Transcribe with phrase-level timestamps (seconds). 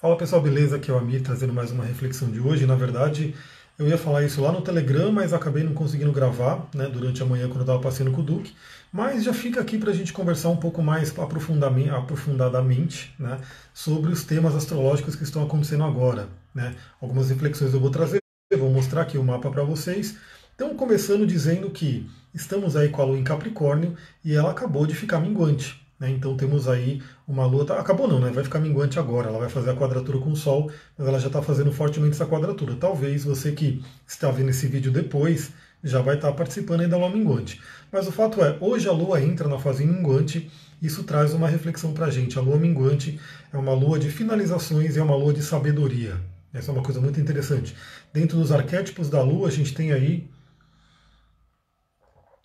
[0.00, 0.76] Fala pessoal, beleza?
[0.76, 2.64] Aqui é o Amir trazendo mais uma reflexão de hoje.
[2.64, 3.34] Na verdade,
[3.76, 7.26] eu ia falar isso lá no Telegram, mas acabei não conseguindo gravar né, durante a
[7.26, 8.54] manhã quando eu estava passeando com o Duque.
[8.92, 13.40] Mas já fica aqui para a gente conversar um pouco mais aprofundadamente né,
[13.74, 16.28] sobre os temas astrológicos que estão acontecendo agora.
[16.54, 16.76] Né.
[17.02, 18.20] Algumas reflexões eu vou trazer,
[18.56, 20.16] vou mostrar aqui o mapa para vocês.
[20.54, 24.94] Então, começando dizendo que estamos aí com a Lua em Capricórnio e ela acabou de
[24.94, 25.87] ficar minguante.
[25.98, 26.10] Né?
[26.10, 28.30] Então temos aí uma lua, acabou não, né?
[28.30, 31.26] vai ficar minguante agora, ela vai fazer a quadratura com o Sol, mas ela já
[31.26, 32.76] está fazendo fortemente essa quadratura.
[32.76, 36.96] Talvez você que está vendo esse vídeo depois já vai estar tá participando aí da
[36.96, 37.60] lua minguante.
[37.90, 40.50] Mas o fato é, hoje a lua entra na fase minguante,
[40.82, 42.38] isso traz uma reflexão para a gente.
[42.38, 43.18] A lua minguante
[43.52, 46.16] é uma lua de finalizações e é uma lua de sabedoria.
[46.52, 47.76] Essa é uma coisa muito interessante.
[48.12, 50.28] Dentro dos arquétipos da lua, a gente tem aí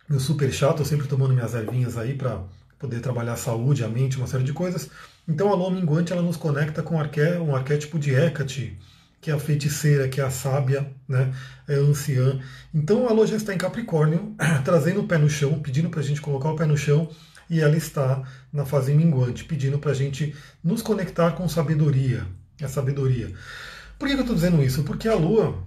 [0.09, 2.43] meu super chato, eu sempre tomando minhas ervinhas aí para
[2.83, 4.89] poder trabalhar a saúde, a mente, uma série de coisas.
[5.25, 8.77] Então a lua minguante ela nos conecta com um arquétipo de Hecate,
[9.21, 11.33] que é a feiticeira, que é a sábia, né?
[11.65, 12.41] é a anciã.
[12.73, 16.03] Então a lua já está em Capricórnio, trazendo o pé no chão, pedindo para a
[16.03, 17.09] gente colocar o pé no chão,
[17.49, 22.27] e ela está na fase minguante, pedindo para a gente nos conectar com sabedoria,
[22.61, 23.33] a sabedoria.
[23.97, 24.83] Por que eu estou dizendo isso?
[24.83, 25.57] Porque a lua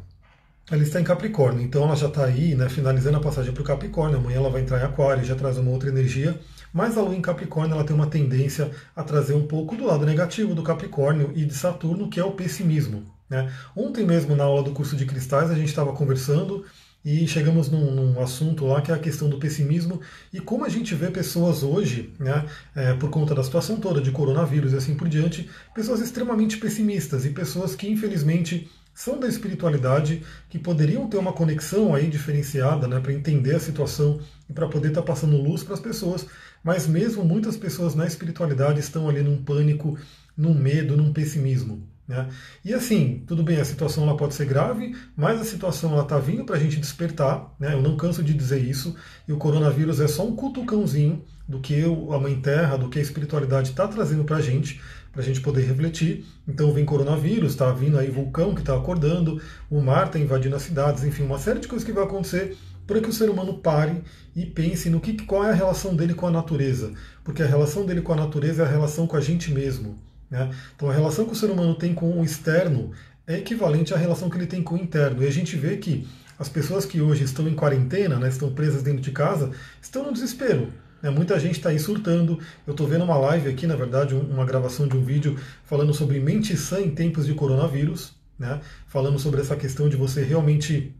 [0.70, 3.64] ela está em Capricórnio, então ela já está aí, né, finalizando a passagem para o
[3.64, 4.18] Capricórnio.
[4.18, 6.38] Amanhã ela vai entrar em Aquário, já traz uma outra energia.
[6.76, 10.04] Mas a Lua em Capricórnio ela tem uma tendência a trazer um pouco do lado
[10.04, 13.02] negativo do Capricórnio e de Saturno, que é o pessimismo.
[13.30, 13.50] Né?
[13.74, 16.66] Ontem mesmo, na aula do curso de cristais, a gente estava conversando
[17.02, 20.68] e chegamos num, num, assunto lá que é a questão do pessimismo e como a
[20.68, 24.94] gente vê pessoas hoje, né, é, por conta da situação toda de coronavírus e assim
[24.94, 31.18] por diante, pessoas extremamente pessimistas e pessoas que infelizmente são da espiritualidade, que poderiam ter
[31.18, 35.36] uma conexão aí diferenciada né, para entender a situação e para poder estar tá passando
[35.36, 36.26] luz para as pessoas,
[36.66, 39.96] mas mesmo muitas pessoas na espiritualidade estão ali num pânico,
[40.36, 41.86] num medo, num pessimismo.
[42.08, 42.28] Né?
[42.64, 46.44] E assim, tudo bem, a situação ela pode ser grave, mas a situação está vindo
[46.44, 47.72] para a gente despertar, né?
[47.72, 48.96] eu não canso de dizer isso,
[49.28, 53.02] e o coronavírus é só um cutucãozinho do que a Mãe Terra, do que a
[53.02, 54.80] espiritualidade está trazendo para a gente,
[55.12, 56.24] para a gente poder refletir.
[56.48, 59.40] Então vem coronavírus, está vindo aí vulcão que está acordando,
[59.70, 63.00] o mar está invadindo as cidades, enfim, uma série de coisas que vai acontecer para
[63.00, 64.02] que o ser humano pare
[64.34, 66.92] e pense no que, qual é a relação dele com a natureza,
[67.24, 69.98] porque a relação dele com a natureza é a relação com a gente mesmo.
[70.30, 70.50] Né?
[70.74, 72.92] Então a relação que o ser humano tem com o externo
[73.26, 75.22] é equivalente à relação que ele tem com o interno.
[75.22, 76.06] E a gente vê que
[76.38, 80.12] as pessoas que hoje estão em quarentena, né, estão presas dentro de casa, estão no
[80.12, 80.72] desespero.
[81.02, 81.10] Né?
[81.10, 82.38] Muita gente está aí surtando.
[82.66, 86.20] Eu estou vendo uma live aqui, na verdade, uma gravação de um vídeo falando sobre
[86.20, 88.60] mente sã em tempos de coronavírus, né?
[88.86, 90.94] falando sobre essa questão de você realmente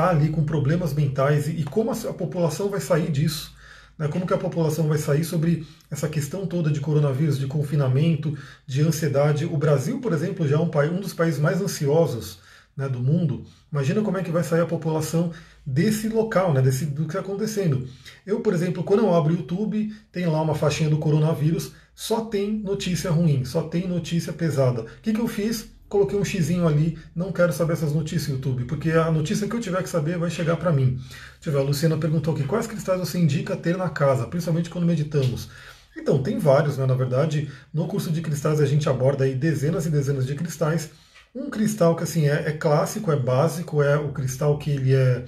[0.00, 3.54] estar tá ali com problemas mentais e, e como a, a, população vai sair disso.
[3.98, 4.08] Né?
[4.08, 8.80] Como que a população vai sair sobre essa questão toda de coronavírus, de confinamento, de
[8.82, 9.44] ansiedade.
[9.44, 12.38] O Brasil, por exemplo, já é um, um dos países mais ansiosos
[12.76, 13.44] né, do mundo.
[13.70, 15.32] Imagina como é que vai sair a população
[15.66, 17.86] desse local, né, desse, do que está acontecendo.
[18.26, 22.22] Eu, por exemplo, quando eu abro o YouTube, tem lá uma faixinha do coronavírus, só
[22.22, 24.82] tem notícia ruim, só tem notícia pesada.
[24.82, 25.68] O que, que eu fiz?
[25.90, 29.60] Coloquei um xizinho ali, não quero saber essas notícias, YouTube, porque a notícia que eu
[29.60, 30.94] tiver que saber vai chegar para mim.
[31.34, 34.70] Deixa eu ver, a Luciana perguntou aqui, quais cristais você indica ter na casa, principalmente
[34.70, 35.50] quando meditamos?
[35.96, 36.86] Então, tem vários, né?
[36.86, 40.90] Na verdade, no curso de cristais a gente aborda aí dezenas e dezenas de cristais.
[41.34, 45.24] Um cristal que assim é, é clássico, é básico, é o cristal que ele é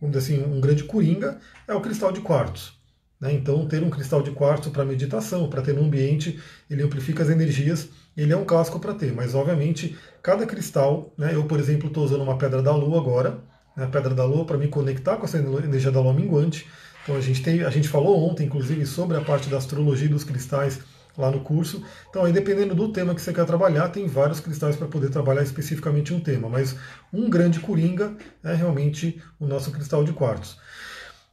[0.00, 2.75] vamos dizer assim, um grande coringa é o cristal de quartzo.
[3.20, 3.32] Né?
[3.32, 6.38] Então, ter um cristal de quartzo para meditação, para ter no ambiente,
[6.70, 11.34] ele amplifica as energias, ele é um clássico para ter, mas obviamente cada cristal, né,
[11.34, 13.38] eu por exemplo estou usando uma pedra da lua agora,
[13.76, 16.66] né, a pedra da lua para me conectar com essa energia da lua minguante.
[17.02, 20.24] Então a gente, tem, a gente falou ontem, inclusive, sobre a parte da astrologia dos
[20.24, 20.80] cristais
[21.16, 21.82] lá no curso.
[22.10, 25.42] Então, aí, dependendo do tema que você quer trabalhar, tem vários cristais para poder trabalhar
[25.42, 26.48] especificamente um tema.
[26.48, 26.76] Mas
[27.12, 30.56] um grande coringa é realmente o nosso cristal de quartzo.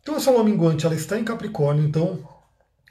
[0.04, 2.20] Então, essa lua minguante ela está em Capricórnio, então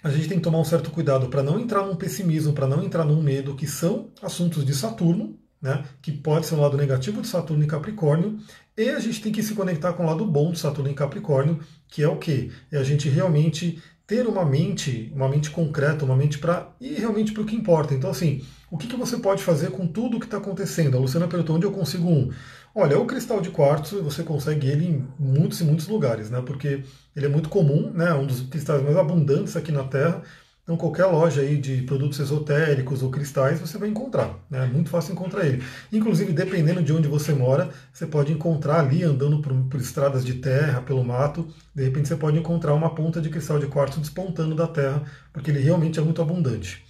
[0.02, 2.82] a gente tem que tomar um certo cuidado para não entrar num pessimismo, para não
[2.82, 7.20] entrar num medo, que são assuntos de Saturno, né, que pode ser um lado negativo
[7.20, 8.38] de Saturno em Capricórnio,
[8.74, 11.60] e a gente tem que se conectar com o lado bom de Saturno em Capricórnio,
[11.86, 12.50] que é o que?
[12.72, 17.32] É a gente realmente ter uma mente, uma mente concreta, uma mente para ir realmente
[17.32, 17.94] para o que importa.
[17.94, 20.96] Então, assim, o que, que você pode fazer com tudo o que está acontecendo?
[20.96, 22.30] A Luciana perguntou onde eu consigo um.
[22.74, 26.42] Olha, o cristal de quartzo, você consegue ele em muitos e muitos lugares, né?
[26.44, 26.82] Porque
[27.14, 28.14] ele é muito comum, né?
[28.14, 30.22] Um dos cristais mais abundantes aqui na Terra.
[30.62, 34.38] Então, qualquer loja aí de produtos esotéricos ou cristais, você vai encontrar.
[34.48, 34.64] Né?
[34.64, 35.62] É muito fácil encontrar ele.
[35.92, 40.34] Inclusive, dependendo de onde você mora, você pode encontrar ali, andando por, por, estradas de
[40.34, 44.54] terra, pelo mato, de repente você pode encontrar uma ponta de cristal de quartzo despontando
[44.54, 45.02] da terra,
[45.32, 46.84] porque ele realmente é muito abundante.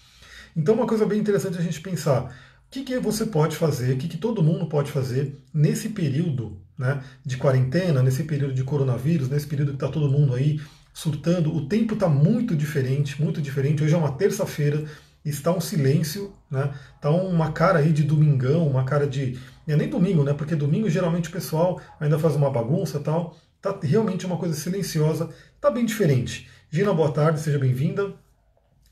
[0.54, 2.30] Então, uma coisa bem interessante a gente pensar.
[2.72, 7.02] Que, que você pode fazer, o que, que todo mundo pode fazer nesse período né,
[7.24, 10.58] de quarentena, nesse período de coronavírus, nesse período que está todo mundo aí
[10.92, 11.54] surtando.
[11.54, 13.84] O tempo está muito diferente, muito diferente.
[13.84, 14.84] Hoje é uma terça-feira,
[15.22, 16.72] está um silêncio, né?
[16.96, 19.38] Está uma cara aí de domingão, uma cara de.
[19.68, 20.32] É nem domingo, né?
[20.32, 23.36] Porque domingo geralmente o pessoal ainda faz uma bagunça tal.
[23.60, 25.28] Tá realmente uma coisa silenciosa,
[25.60, 26.48] tá bem diferente.
[26.70, 28.14] Gina, boa tarde, seja bem-vinda.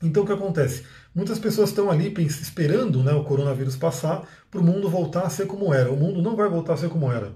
[0.01, 0.83] Então o que acontece?
[1.13, 5.45] Muitas pessoas estão ali esperando né, o coronavírus passar para o mundo voltar a ser
[5.45, 5.91] como era.
[5.91, 7.31] O mundo não vai voltar a ser como era.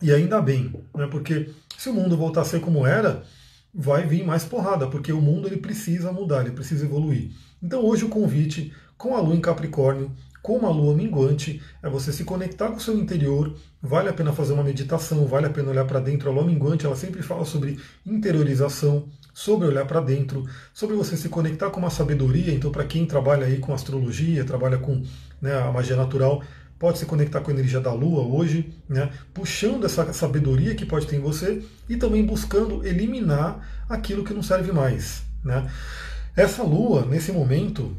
[0.00, 3.22] E ainda bem, né, porque se o mundo voltar a ser como era,
[3.74, 7.32] vai vir mais porrada, porque o mundo ele precisa mudar, ele precisa evoluir.
[7.62, 10.10] Então hoje o convite com a lua em Capricórnio,
[10.42, 13.54] com uma lua minguante, é você se conectar com o seu interior.
[13.82, 16.30] Vale a pena fazer uma meditação, vale a pena olhar para dentro.
[16.30, 19.08] A lua minguante ela sempre fala sobre interiorização,
[19.38, 20.44] sobre olhar para dentro,
[20.74, 22.52] sobre você se conectar com uma sabedoria.
[22.52, 25.00] Então, para quem trabalha aí com astrologia, trabalha com
[25.40, 26.42] né, a magia natural,
[26.76, 31.06] pode se conectar com a energia da Lua hoje, né, puxando essa sabedoria que pode
[31.06, 35.22] ter em você e também buscando eliminar aquilo que não serve mais.
[35.44, 35.70] Né.
[36.34, 37.96] Essa Lua, nesse momento,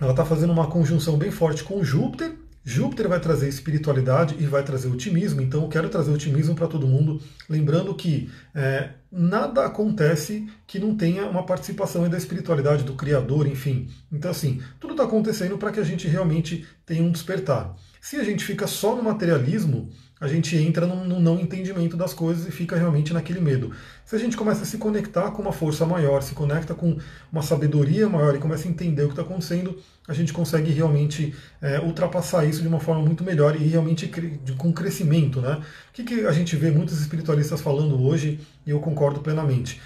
[0.00, 2.32] ela está fazendo uma conjunção bem forte com Júpiter
[2.68, 6.84] Júpiter vai trazer espiritualidade e vai trazer otimismo, então eu quero trazer otimismo para todo
[6.84, 13.46] mundo, lembrando que é, nada acontece que não tenha uma participação da espiritualidade do Criador,
[13.46, 13.88] enfim.
[14.10, 17.76] Então, assim, tudo está acontecendo para que a gente realmente tenha um despertar.
[18.00, 22.46] Se a gente fica só no materialismo, a gente entra no não entendimento das coisas
[22.46, 23.72] e fica realmente naquele medo.
[24.04, 26.96] Se a gente começa a se conectar com uma força maior, se conecta com
[27.30, 29.78] uma sabedoria maior e começa a entender o que está acontecendo,
[30.08, 34.10] a gente consegue realmente é, ultrapassar isso de uma forma muito melhor e realmente
[34.56, 35.40] com crescimento.
[35.42, 35.60] Né?
[35.90, 39.82] O que, que a gente vê muitos espiritualistas falando hoje, e eu concordo plenamente.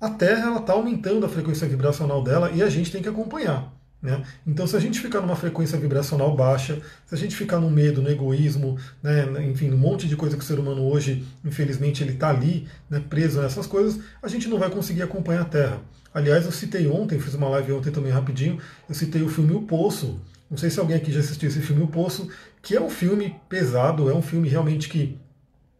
[0.00, 3.70] A Terra está aumentando a frequência vibracional dela e a gente tem que acompanhar.
[4.04, 4.22] Né?
[4.46, 8.02] Então, se a gente ficar numa frequência vibracional baixa, se a gente ficar no medo,
[8.02, 12.12] no egoísmo, né, enfim, um monte de coisa que o ser humano hoje, infelizmente, ele
[12.12, 15.80] está ali, né, preso nessas coisas, a gente não vai conseguir acompanhar a Terra.
[16.12, 19.62] Aliás, eu citei ontem, fiz uma live ontem também rapidinho, eu citei o filme O
[19.62, 20.20] Poço.
[20.50, 22.28] Não sei se alguém aqui já assistiu esse filme O Poço,
[22.60, 25.18] que é um filme pesado, é um filme realmente que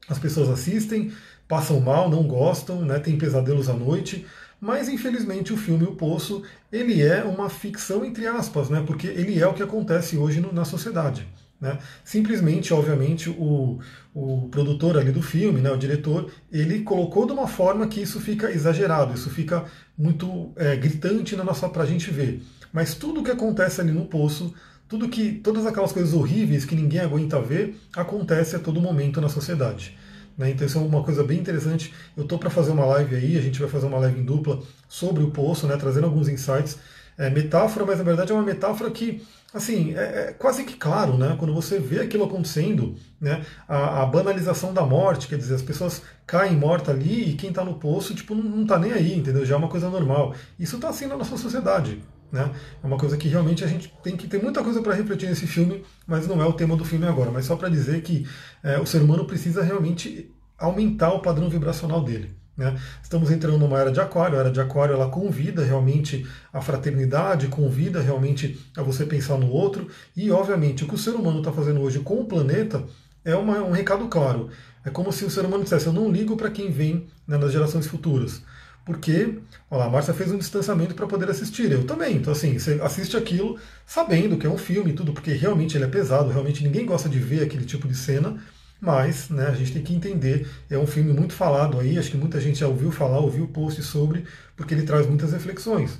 [0.09, 1.13] as pessoas assistem,
[1.47, 4.25] passam mal, não gostam, né, tem pesadelos à noite,
[4.61, 6.43] mas infelizmente o filme O Poço
[6.73, 8.83] ele é uma ficção entre aspas, né?
[8.87, 11.27] Porque ele é o que acontece hoje no, na sociedade.
[11.61, 11.79] Né?
[12.05, 13.79] Simplesmente, obviamente, o,
[14.15, 18.21] o produtor ali do filme, né, o diretor, ele colocou de uma forma que isso
[18.21, 19.65] fica exagerado, isso fica
[19.97, 22.43] muito é, gritante na nossa para a gente ver.
[22.73, 24.53] Mas tudo que acontece ali no poço,
[24.87, 29.29] tudo que todas aquelas coisas horríveis que ninguém aguenta ver, acontece a todo momento na
[29.29, 29.97] sociedade.
[30.37, 30.51] Né?
[30.51, 31.93] Então isso é uma coisa bem interessante.
[32.17, 34.61] Eu estou para fazer uma live aí, a gente vai fazer uma live em dupla
[34.89, 35.77] sobre o poço, né?
[35.77, 36.79] trazendo alguns insights.
[37.17, 39.23] É metáfora, mas na verdade é uma metáfora que,
[39.53, 41.37] assim, é, é quase que claro, né?
[41.39, 43.45] Quando você vê aquilo acontecendo, né?
[43.69, 47.65] A, a, banalização da morte, quer dizer, as pessoas caem mortas ali e quem está
[47.65, 49.47] no poço, tipo, não, está nem aí, entendeu?
[49.47, 50.35] Já é uma coisa normal.
[50.59, 52.03] Isso está assim na nossa sociedade.
[52.35, 52.51] Né?
[52.83, 55.47] É uma coisa que realmente a gente tem que ter muita coisa para refletir nesse
[55.47, 57.31] filme, mas não é o tema do filme agora.
[57.31, 58.27] Mas só para dizer que
[58.61, 62.35] é, o ser humano precisa realmente aumentar o padrão vibracional dele.
[62.57, 62.77] Né?
[63.01, 67.47] Estamos entrando numa era de aquário, a era de aquário ela convida realmente a fraternidade,
[67.47, 69.87] convida realmente a você pensar no outro,
[70.17, 72.83] e obviamente o que o ser humano está fazendo hoje com o planeta
[73.25, 74.51] é uma, um recado claro.
[74.85, 77.53] É como se o ser humano dissesse: Eu não ligo para quem vem né, nas
[77.53, 78.43] gerações futuras
[78.85, 79.39] porque
[79.71, 81.71] olha a Márcia fez um distanciamento para poder assistir.
[81.73, 82.17] Eu também.
[82.17, 85.85] Então, assim, você assiste aquilo sabendo que é um filme e tudo, porque realmente ele
[85.85, 88.37] é pesado, realmente ninguém gosta de ver aquele tipo de cena,
[88.81, 90.47] mas né, a gente tem que entender.
[90.69, 93.83] É um filme muito falado aí, acho que muita gente já ouviu falar, ouviu post
[93.83, 94.25] sobre,
[94.57, 95.99] porque ele traz muitas reflexões.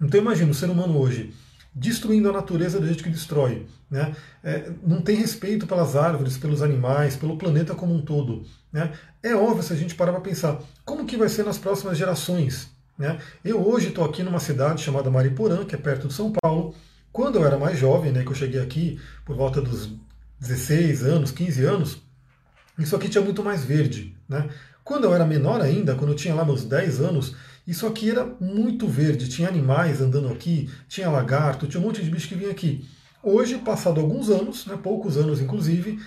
[0.00, 1.32] Então, imagina o ser humano hoje
[1.74, 3.66] destruindo a natureza do jeito que destrói.
[3.90, 4.14] Né?
[4.42, 8.44] É, não tem respeito pelas árvores, pelos animais, pelo planeta como um todo.
[8.72, 8.92] Né?
[9.22, 12.70] É óbvio se a gente parar para pensar como que vai ser nas próximas gerações.
[12.98, 13.18] Né?
[13.44, 16.74] Eu hoje estou aqui numa cidade chamada Mariporã, que é perto de São Paulo.
[17.12, 19.90] Quando eu era mais jovem, né, que eu cheguei aqui por volta dos
[20.38, 22.02] 16 anos, 15 anos,
[22.78, 24.16] isso aqui tinha muito mais verde.
[24.28, 24.48] Né?
[24.84, 27.34] Quando eu era menor ainda, quando eu tinha lá meus 10 anos,
[27.70, 32.10] isso aqui era muito verde, tinha animais andando aqui, tinha lagarto, tinha um monte de
[32.10, 32.84] bicho que vinha aqui.
[33.22, 36.00] Hoje, passado alguns anos, né, poucos anos inclusive,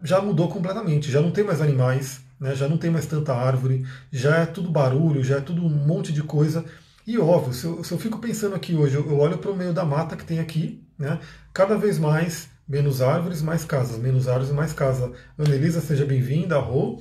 [0.00, 3.84] já mudou completamente, já não tem mais animais, né, já não tem mais tanta árvore,
[4.12, 6.64] já é tudo barulho, já é tudo um monte de coisa.
[7.04, 9.72] E óbvio, se eu, se eu fico pensando aqui hoje, eu, olho para o meio
[9.72, 11.18] da mata que tem aqui, né,
[11.52, 15.10] cada vez mais menos árvores, mais casas, menos árvores, mais casa.
[15.36, 17.00] Anelisa, seja bem-vinda, Rô.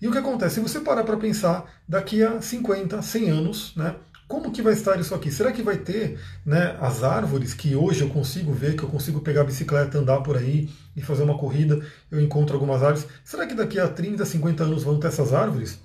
[0.00, 0.54] E o que acontece?
[0.54, 4.98] Se você parar para pensar, daqui a 50, 100 anos, né, como que vai estar
[5.00, 5.30] isso aqui?
[5.30, 9.20] Será que vai ter né, as árvores que hoje eu consigo ver, que eu consigo
[9.20, 13.08] pegar a bicicleta, andar por aí e fazer uma corrida, eu encontro algumas árvores.
[13.24, 15.80] Será que daqui a 30, 50 anos vão ter essas árvores?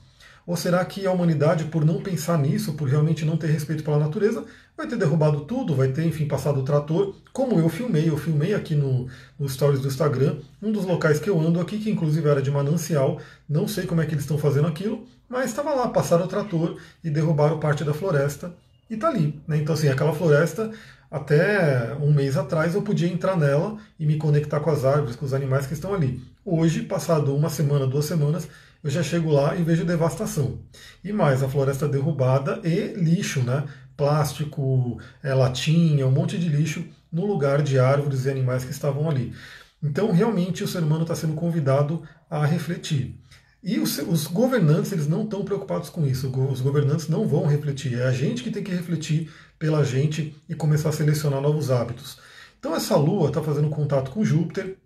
[0.45, 3.97] Ou será que a humanidade, por não pensar nisso, por realmente não ter respeito pela
[3.97, 4.45] natureza,
[4.77, 8.53] vai ter derrubado tudo, vai ter, enfim, passado o trator, como eu filmei, eu filmei
[8.53, 9.07] aqui no,
[9.39, 12.51] no stories do Instagram, um dos locais que eu ando aqui, que inclusive era de
[12.51, 16.27] manancial, não sei como é que eles estão fazendo aquilo, mas estava lá, passaram o
[16.27, 18.53] trator e derrubaram parte da floresta,
[18.89, 19.41] e tá ali.
[19.47, 19.57] Né?
[19.57, 20.71] Então, assim, aquela floresta,
[21.09, 25.25] até um mês atrás eu podia entrar nela e me conectar com as árvores, com
[25.25, 26.21] os animais que estão ali.
[26.43, 28.47] Hoje, passado uma semana, duas semanas,
[28.85, 30.59] eu já chego lá e vejo devastação.
[31.03, 33.63] E mais, a floresta derrubada e lixo, né?
[33.97, 39.09] Plástico, é, latinha, um monte de lixo no lugar de árvores e animais que estavam
[39.09, 39.33] ali.
[39.81, 43.19] Então, realmente, o ser humano está sendo convidado a refletir.
[43.63, 46.29] E os, os, governantes eles não estão preocupados com isso.
[46.51, 47.97] Os governantes não vão refletir.
[47.97, 52.19] É a gente que tem que refletir pela gente e começar a selecionar novos hábitos.
[52.59, 54.77] Então essa Lua está fazendo contato com Júpiter,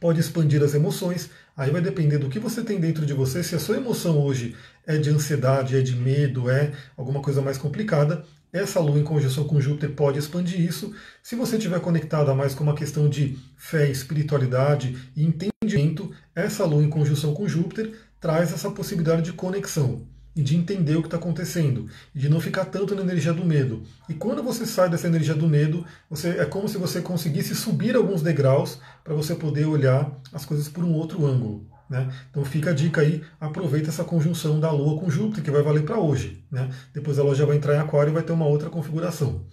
[0.00, 1.30] pode expandir as emoções.
[1.60, 3.42] Aí vai depender do que você tem dentro de você.
[3.42, 7.58] Se a sua emoção hoje é de ansiedade, é de medo, é alguma coisa mais
[7.58, 10.90] complicada, essa lua em conjunção com Júpiter pode expandir isso.
[11.22, 16.82] Se você estiver conectada mais com uma questão de fé, espiritualidade e entendimento, essa lua
[16.82, 21.16] em conjunção com Júpiter traz essa possibilidade de conexão e de entender o que está
[21.16, 23.82] acontecendo, e de não ficar tanto na energia do medo.
[24.08, 27.96] E quando você sai dessa energia do medo, você, é como se você conseguisse subir
[27.96, 31.66] alguns degraus para você poder olhar as coisas por um outro ângulo.
[31.88, 32.08] Né?
[32.30, 35.84] Então fica a dica aí, aproveita essa conjunção da Lua com Júpiter, que vai valer
[35.84, 36.44] para hoje.
[36.50, 36.70] Né?
[36.94, 39.44] Depois a Lua já vai entrar em Aquário e vai ter uma outra configuração.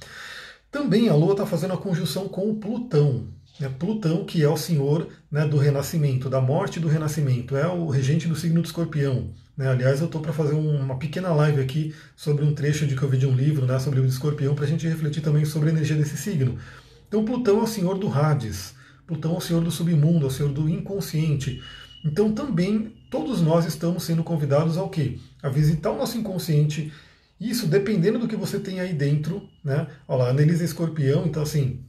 [0.72, 3.30] Também a Lua está fazendo a conjunção com o Plutão.
[3.60, 3.68] Né?
[3.80, 7.88] Plutão, que é o senhor né, do renascimento, da morte e do renascimento, é o
[7.88, 9.34] regente do signo do escorpião.
[9.58, 9.68] Né?
[9.68, 13.10] Aliás, eu estou para fazer uma pequena live aqui sobre um trecho de que eu
[13.10, 15.72] vi de um livro né, sobre o escorpião, para a gente refletir também sobre a
[15.72, 16.58] energia desse signo.
[17.08, 18.76] Então, Plutão é o senhor do Hades,
[19.08, 21.64] Plutão é o senhor do submundo, é o senhor do inconsciente.
[22.06, 25.18] Então, também, todos nós estamos sendo convidados ao quê?
[25.42, 26.94] A visitar o nosso inconsciente.
[27.40, 29.88] Isso dependendo do que você tem aí dentro, né?
[30.08, 31.80] Olha lá, Anelisa é escorpião, então assim,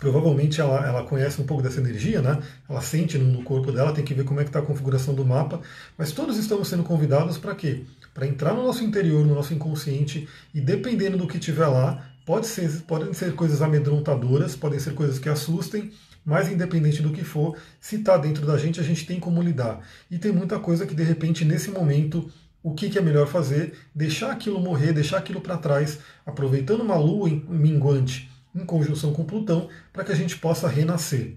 [0.00, 2.40] provavelmente ela, ela conhece um pouco dessa energia, né?
[2.68, 5.24] Ela sente no, corpo dela, tem que ver como é que está a configuração do
[5.24, 5.60] mapa.
[5.96, 7.84] Mas todos estamos sendo convidados para quê?
[8.14, 12.46] Para entrar no nosso interior, no nosso inconsciente, e dependendo do que tiver lá, pode
[12.46, 15.92] ser, podem ser coisas amedrontadoras, podem ser coisas que assustem,
[16.24, 19.80] mas independente do que for, se está dentro da gente, a gente tem como lidar.
[20.10, 22.30] E tem muita coisa que de repente nesse momento
[22.62, 26.96] o que, que, é melhor fazer, deixar aquilo morrer, deixar aquilo para trás, aproveitando uma
[26.96, 31.36] lua minguante em conjunção com Plutão, para que a gente possa renascer.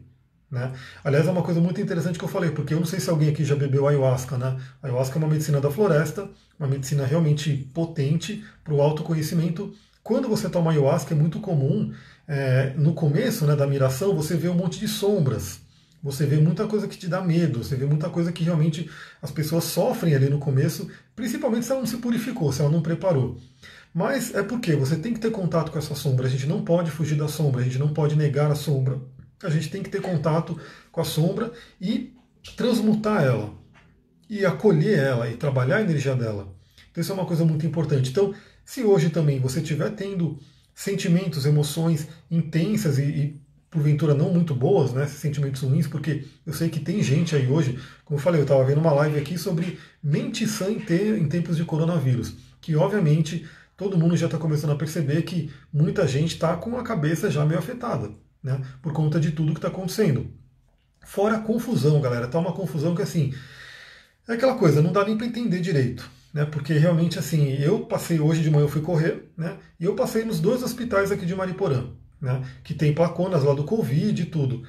[0.53, 0.71] Né?
[1.03, 3.29] Aliás, é uma coisa muito interessante que eu falei, porque eu não sei se alguém
[3.29, 4.37] aqui já bebeu ayahuasca.
[4.37, 4.55] Né?
[4.83, 6.29] A ayahuasca é uma medicina da floresta,
[6.59, 9.73] uma medicina realmente potente para o autoconhecimento.
[10.03, 11.91] Quando você toma ayahuasca, é muito comum,
[12.27, 15.61] é, no começo né, da miração, você vê um monte de sombras.
[16.03, 18.89] Você vê muita coisa que te dá medo, você vê muita coisa que realmente
[19.21, 22.81] as pessoas sofrem ali no começo, principalmente se ela não se purificou, se ela não
[22.81, 23.39] preparou.
[23.93, 26.89] Mas é porque você tem que ter contato com essa sombra, a gente não pode
[26.89, 28.99] fugir da sombra, a gente não pode negar a sombra.
[29.43, 30.59] A gente tem que ter contato
[30.91, 32.13] com a sombra e
[32.55, 33.53] transmutar ela,
[34.29, 36.55] e acolher ela, e trabalhar a energia dela.
[36.91, 38.09] Então isso é uma coisa muito importante.
[38.09, 38.33] Então,
[38.65, 40.39] se hoje também você estiver tendo
[40.73, 46.69] sentimentos, emoções intensas e, e porventura não muito boas, né, sentimentos ruins, porque eu sei
[46.69, 49.79] que tem gente aí hoje, como eu falei, eu estava vendo uma live aqui sobre
[50.01, 55.23] mente sã em tempos de coronavírus, que obviamente todo mundo já está começando a perceber
[55.23, 58.11] que muita gente está com a cabeça já meio afetada,
[58.41, 58.61] né?
[58.81, 60.31] Por conta de tudo que está acontecendo.
[61.05, 62.27] Fora a confusão, galera.
[62.27, 63.33] Tá uma confusão que assim.
[64.27, 66.09] É aquela coisa, não dá nem para entender direito.
[66.33, 69.95] Né, porque realmente assim, eu passei hoje de manhã, eu fui correr, né, e eu
[69.95, 74.25] passei nos dois hospitais aqui de Mariporã, né, que tem placonas lá do Covid e
[74.25, 74.63] tudo.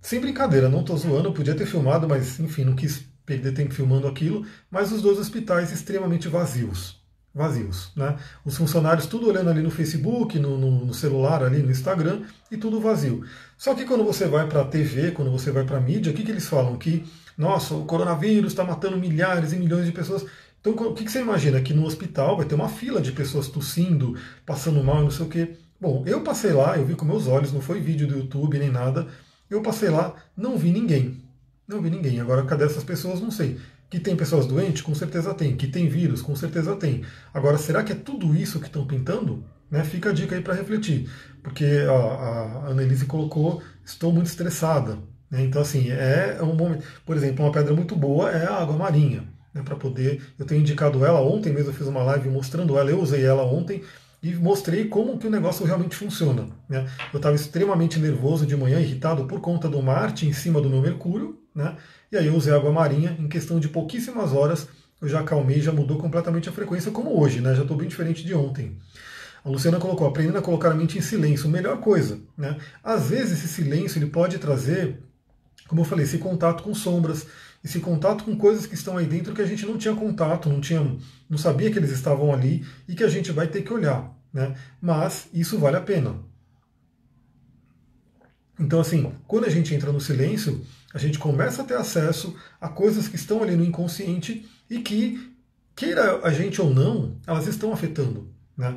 [0.00, 4.08] Sem brincadeira, não estou zoando, podia ter filmado, mas enfim, não quis perder tempo filmando
[4.08, 7.03] aquilo, mas os dois hospitais extremamente vazios
[7.34, 7.90] vazios.
[7.96, 8.16] Né?
[8.44, 12.56] Os funcionários tudo olhando ali no Facebook, no, no, no, celular, ali no Instagram, e
[12.56, 13.24] tudo vazio.
[13.58, 16.14] Só que quando você vai para a TV, quando você vai para a mídia, o
[16.14, 16.76] que, que eles falam?
[16.76, 17.04] Que,
[17.36, 20.24] nossa, o coronavírus está matando milhares e milhões de pessoas.
[20.60, 21.60] Então, o que, que você imagina?
[21.60, 25.28] Que no hospital vai ter uma fila de pessoas tossindo, passando mal não sei o
[25.28, 25.56] quê.
[25.80, 28.70] Bom, eu passei lá, eu vi com meus olhos, não foi vídeo do YouTube nem
[28.70, 29.06] nada.
[29.50, 31.22] Eu passei lá, não vi ninguém.
[31.66, 32.20] Não vi ninguém.
[32.20, 33.20] Agora, cadê essas pessoas?
[33.20, 33.58] Não sei.
[33.94, 34.82] Que tem pessoas doentes?
[34.82, 35.56] Com certeza tem.
[35.56, 36.20] Que tem vírus?
[36.20, 37.04] Com certeza tem.
[37.32, 39.44] Agora, será que é tudo isso que estão pintando?
[39.70, 39.84] Né?
[39.84, 41.08] Fica a dica aí para refletir.
[41.44, 44.98] Porque ó, a Annelise colocou, estou muito estressada.
[45.30, 45.44] Né?
[45.44, 46.84] Então, assim, é um momento.
[47.06, 49.28] Por exemplo, uma pedra muito boa é a água marinha.
[49.54, 50.20] Né, para poder.
[50.36, 53.44] Eu tenho indicado ela ontem mesmo, eu fiz uma live mostrando ela, eu usei ela
[53.44, 53.80] ontem.
[54.20, 56.48] e mostrei como que o negócio realmente funciona.
[56.68, 56.84] Né?
[57.12, 60.80] Eu estava extremamente nervoso de manhã, irritado por conta do Marte em cima do meu
[60.80, 61.76] Mercúrio, né?
[62.10, 64.66] e aí eu usei água marinha, em questão de pouquíssimas horas
[65.00, 67.54] eu já acalmei, já mudou completamente a frequência, como hoje, né?
[67.54, 68.78] já estou bem diferente de ontem.
[69.44, 72.18] A Luciana colocou, aprendendo a colocar a mente em silêncio, melhor coisa.
[72.36, 72.56] Né?
[72.82, 75.02] Às vezes esse silêncio ele pode trazer,
[75.68, 77.26] como eu falei, esse contato com sombras,
[77.62, 80.60] esse contato com coisas que estão aí dentro que a gente não tinha contato, não,
[80.60, 80.96] tinha,
[81.28, 84.10] não sabia que eles estavam ali e que a gente vai ter que olhar.
[84.32, 84.54] Né?
[84.80, 86.16] Mas isso vale a pena.
[88.58, 92.68] Então, assim, quando a gente entra no silêncio, a gente começa a ter acesso a
[92.68, 95.34] coisas que estão ali no inconsciente e que,
[95.74, 98.28] queira a gente ou não, elas estão afetando.
[98.56, 98.76] Né?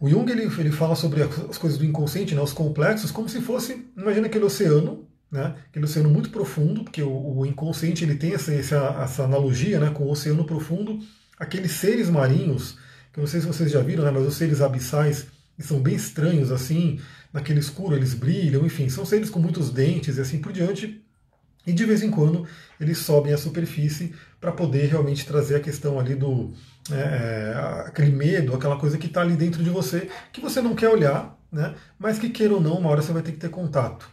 [0.00, 3.40] O Jung ele, ele fala sobre as coisas do inconsciente, né, os complexos, como se
[3.40, 8.32] fosse, imagina aquele oceano, né, aquele oceano muito profundo, porque o, o inconsciente ele tem
[8.32, 11.00] essa, essa, essa, analogia né, com o oceano profundo,
[11.36, 12.78] aqueles seres marinhos,
[13.12, 15.26] que eu não sei se vocês já viram, né, mas os seres abissais
[15.58, 17.00] são bem estranhos, assim,
[17.32, 21.02] naquele escuro eles brilham, enfim, são seres com muitos dentes e assim por diante,
[21.68, 22.46] e de vez em quando
[22.80, 26.52] eles sobem à superfície para poder realmente trazer a questão ali do,
[26.90, 27.54] é, é,
[27.86, 31.38] aquele medo, aquela coisa que está ali dentro de você, que você não quer olhar,
[31.52, 31.74] né?
[31.98, 34.08] mas que queira ou não, uma hora você vai ter que ter contato.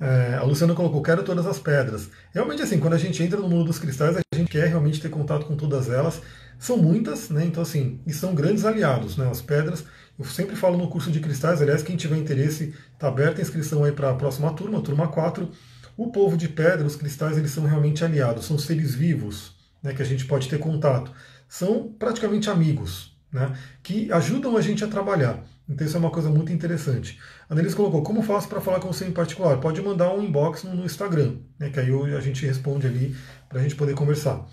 [0.00, 2.08] É, a Luciana colocou, quero todas as pedras.
[2.32, 5.10] Realmente assim, quando a gente entra no mundo dos cristais, a gente quer realmente ter
[5.10, 6.20] contato com todas elas.
[6.58, 7.44] São muitas, né?
[7.44, 9.28] Então assim, e são grandes aliados, né?
[9.30, 9.84] As pedras.
[10.18, 13.84] Eu sempre falo no curso de cristais, aliás, quem tiver interesse, está aberta a inscrição
[13.84, 15.50] aí para a próxima turma, turma 4.
[15.96, 20.02] O povo de pedra, os cristais, eles são realmente aliados, são seres vivos, né, que
[20.02, 21.12] a gente pode ter contato
[21.50, 25.44] são praticamente amigos, né, que ajudam a gente a trabalhar.
[25.68, 27.18] Então isso é uma coisa muito interessante.
[27.48, 29.58] A Annelise colocou, como faço para falar com você em particular?
[29.58, 33.16] Pode mandar um inbox no, Instagram, né, que aí a gente responde ali
[33.48, 34.46] para a gente poder conversar.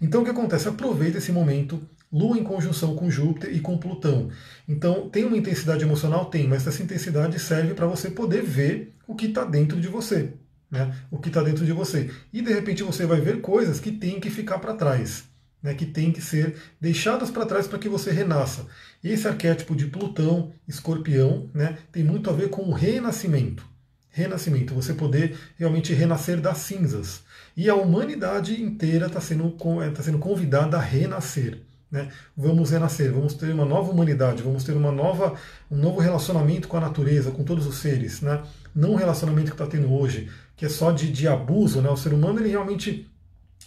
[0.00, 0.68] Então o que acontece?
[0.68, 1.80] Aproveita esse momento,
[2.10, 4.30] Lua em conjunção com Júpiter e com Plutão.
[4.66, 6.26] Então tem uma intensidade emocional?
[6.26, 10.32] Tem, mas essa intensidade serve para você poder ver o que está dentro de você.
[10.70, 10.94] Né?
[11.10, 12.10] O que está dentro de você.
[12.32, 15.24] E de repente você vai ver coisas que têm que ficar para trás
[15.62, 18.66] né, que tem que ser deixadas para trás para que você renasça.
[19.02, 23.66] Esse arquétipo de Plutão, escorpião, né, tem muito a ver com o renascimento.
[24.10, 27.22] Renascimento, você poder realmente renascer das cinzas.
[27.56, 29.50] E a humanidade inteira está sendo,
[29.94, 31.62] tá sendo convidada a renascer.
[31.90, 32.08] Né?
[32.36, 35.34] Vamos renascer, vamos ter uma nova humanidade, vamos ter uma nova,
[35.70, 38.20] um novo relacionamento com a natureza, com todos os seres.
[38.20, 38.42] Né?
[38.74, 41.80] Não o relacionamento que está tendo hoje, que é só de, de abuso.
[41.80, 41.88] Né?
[41.88, 43.10] O ser humano ele realmente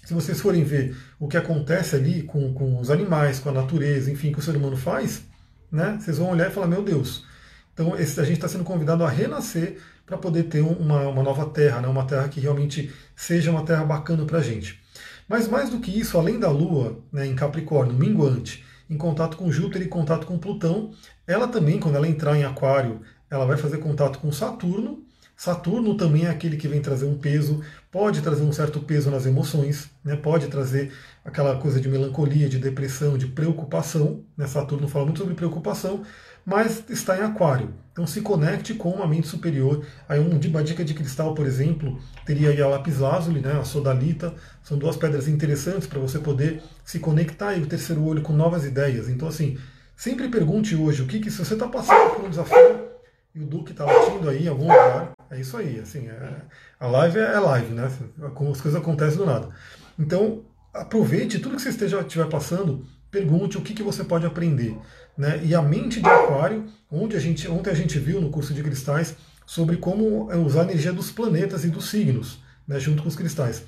[0.06, 4.12] se vocês forem ver o que acontece ali com, com os animais, com a natureza,
[4.12, 5.24] enfim, que o ser humano faz,
[5.72, 7.26] né, vocês vão olhar e falar, meu Deus.
[7.74, 11.46] Então esse, a gente está sendo convidado a renascer para poder ter uma, uma nova
[11.46, 14.82] terra, né, uma terra que realmente seja uma terra bacana para a gente.
[15.30, 19.50] Mas mais do que isso, além da Lua né, em Capricórnio, minguante, em contato com
[19.50, 20.92] Júpiter e contato com Plutão,
[21.26, 25.06] ela também, quando ela entrar em Aquário, ela vai fazer contato com Saturno.
[25.42, 29.26] Saturno também é aquele que vem trazer um peso pode trazer um certo peso nas
[29.26, 30.16] emoções, né?
[30.16, 30.92] pode trazer
[31.26, 34.24] aquela coisa de melancolia, de depressão, de preocupação.
[34.38, 34.46] Né?
[34.46, 36.04] Saturno fala muito sobre preocupação,
[36.46, 37.74] mas está em aquário.
[37.92, 39.84] Então se conecte com uma mente superior.
[40.08, 43.54] Aí uma dica de cristal, por exemplo, teria a lápis lazuli, né?
[43.54, 44.36] a sodalita.
[44.62, 48.64] São duas pedras interessantes para você poder se conectar aí o terceiro olho com novas
[48.64, 49.10] ideias.
[49.10, 49.58] Então assim,
[49.96, 52.91] sempre pergunte hoje o que, que se você está passando por um desafio
[53.34, 56.42] e o Duque está latindo aí em algum lugar, é isso aí, assim, é,
[56.80, 57.90] a live é, é live, né?
[58.22, 59.50] As coisas acontecem do nada.
[59.98, 64.78] Então, aproveite tudo que você esteja estiver passando, pergunte o que, que você pode aprender.
[65.18, 65.42] Né?
[65.44, 68.64] E a mente de aquário, onde a gente, ontem a gente viu no curso de
[68.64, 69.16] cristais
[69.46, 73.16] sobre como é usar a energia dos planetas e dos signos, né, junto com os
[73.16, 73.64] cristais.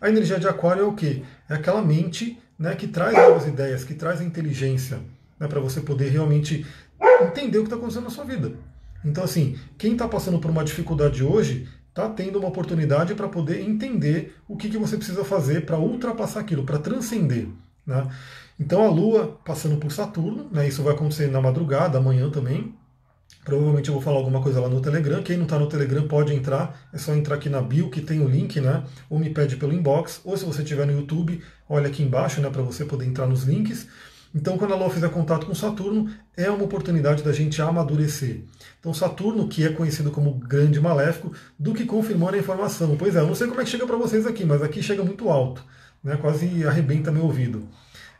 [0.00, 1.22] A energia de aquário é o quê?
[1.48, 4.98] É aquela mente né, que traz novas ideias, que traz a inteligência,
[5.38, 6.66] né, para você poder realmente
[7.22, 8.52] entender o que está acontecendo na sua vida.
[9.04, 13.60] Então, assim, quem está passando por uma dificuldade hoje está tendo uma oportunidade para poder
[13.60, 17.48] entender o que, que você precisa fazer para ultrapassar aquilo, para transcender.
[17.86, 18.08] Né?
[18.58, 22.74] Então, a Lua passando por Saturno, né, isso vai acontecer na madrugada, amanhã também.
[23.44, 25.22] Provavelmente eu vou falar alguma coisa lá no Telegram.
[25.22, 26.88] Quem não está no Telegram pode entrar.
[26.92, 28.84] É só entrar aqui na bio que tem o link, né?
[29.08, 30.20] Ou me pede pelo inbox.
[30.24, 32.50] Ou se você estiver no YouTube, olha aqui embaixo, né?
[32.50, 33.86] Para você poder entrar nos links.
[34.34, 38.42] Então, quando a Lua fizer contato com Saturno, é uma oportunidade da gente amadurecer.
[38.78, 42.96] Então, Saturno, que é conhecido como grande maléfico, do que confirmando a informação.
[42.96, 45.02] Pois é, eu não sei como é que chega para vocês aqui, mas aqui chega
[45.02, 45.64] muito alto,
[46.04, 46.16] né?
[46.16, 47.68] quase arrebenta meu ouvido.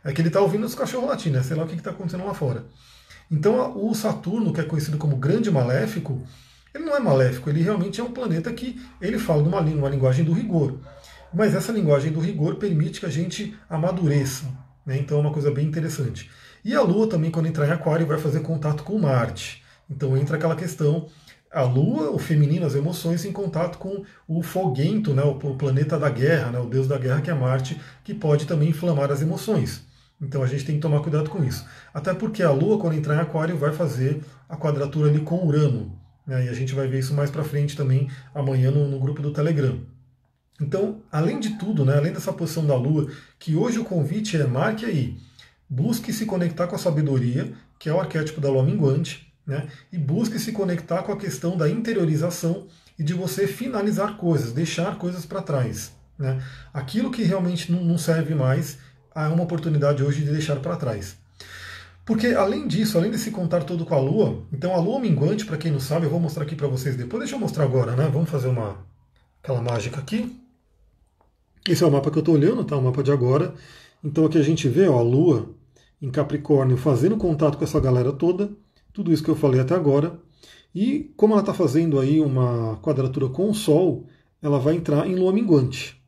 [0.03, 1.43] É que ele está ouvindo os cachorros latindo, né?
[1.43, 2.65] sei lá o que está acontecendo lá fora.
[3.31, 6.23] Então, o Saturno, que é conhecido como grande maléfico,
[6.73, 10.25] ele não é maléfico, ele realmente é um planeta que ele fala numa, uma linguagem
[10.25, 10.79] do rigor.
[11.31, 14.45] Mas essa linguagem do rigor permite que a gente amadureça,
[14.85, 14.97] né?
[14.97, 16.29] Então é uma coisa bem interessante.
[16.63, 19.63] E a Lua também, quando entrar em Aquário, vai fazer contato com Marte.
[19.89, 21.07] Então entra aquela questão,
[21.51, 26.09] a Lua, o feminino, as emoções, em contato com o foguento, né, o planeta da
[26.09, 29.83] guerra, né, o deus da guerra que é Marte, que pode também inflamar as emoções.
[30.21, 31.65] Então a gente tem que tomar cuidado com isso.
[31.93, 35.97] Até porque a Lua, quando entrar em Aquário, vai fazer a quadratura ali com Urano.
[36.27, 39.21] Né, e a gente vai ver isso mais para frente também amanhã no, no grupo
[39.21, 39.79] do Telegram.
[40.61, 44.45] Então, além de tudo, né, além dessa posição da Lua, que hoje o convite é
[44.45, 45.17] marque aí,
[45.69, 49.97] busque se conectar com a sabedoria, que é o arquétipo da Lua minguante, né, e
[49.97, 52.67] busque se conectar com a questão da interiorização
[52.97, 55.93] e de você finalizar coisas, deixar coisas para trás.
[56.17, 56.43] Né.
[56.73, 58.77] Aquilo que realmente não serve mais,
[59.15, 61.17] há uma oportunidade hoje de deixar para trás.
[62.05, 65.57] Porque além disso, além desse contar todo com a Lua, então a Lua minguante, para
[65.57, 67.21] quem não sabe, eu vou mostrar aqui para vocês depois.
[67.21, 68.09] Deixa eu mostrar agora, né?
[68.11, 68.77] Vamos fazer uma
[69.43, 70.35] aquela mágica aqui.
[71.67, 72.77] Esse é o mapa que eu estou olhando, tá?
[72.77, 73.53] O mapa de agora.
[74.03, 75.49] Então aqui a gente vê ó, a Lua
[76.01, 78.49] em Capricórnio fazendo contato com essa galera toda,
[78.93, 80.19] tudo isso que eu falei até agora.
[80.73, 84.05] E como ela está fazendo aí uma quadratura com o Sol,
[84.41, 86.01] ela vai entrar em Lua minguante.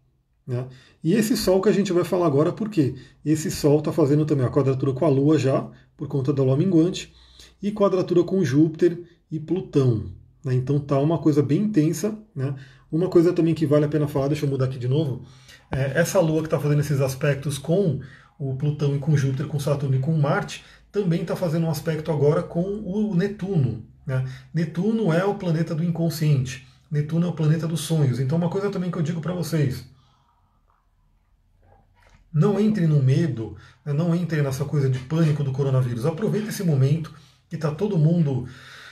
[0.45, 0.67] Né?
[1.03, 2.95] E esse Sol que a gente vai falar agora, por quê?
[3.25, 6.55] Esse Sol está fazendo também a quadratura com a Lua já, por conta da Lua
[6.55, 7.13] minguante,
[7.61, 10.05] e quadratura com Júpiter e Plutão.
[10.43, 10.53] Né?
[10.53, 12.17] Então tá uma coisa bem intensa.
[12.35, 12.55] Né?
[12.91, 15.23] Uma coisa também que vale a pena falar, deixa eu mudar aqui de novo,
[15.71, 18.01] é essa Lua que está fazendo esses aspectos com
[18.37, 22.11] o Plutão e com Júpiter, com Saturno e com Marte, também está fazendo um aspecto
[22.11, 23.85] agora com o Netuno.
[24.05, 24.25] Né?
[24.53, 26.67] Netuno é o planeta do inconsciente.
[26.91, 28.19] Netuno é o planeta dos sonhos.
[28.19, 29.85] Então, uma coisa também que eu digo para vocês:
[32.33, 33.93] não entre no medo, né?
[33.93, 36.05] não entre nessa coisa de pânico do coronavírus.
[36.05, 37.13] Aproveite esse momento
[37.47, 38.47] que está todo mundo,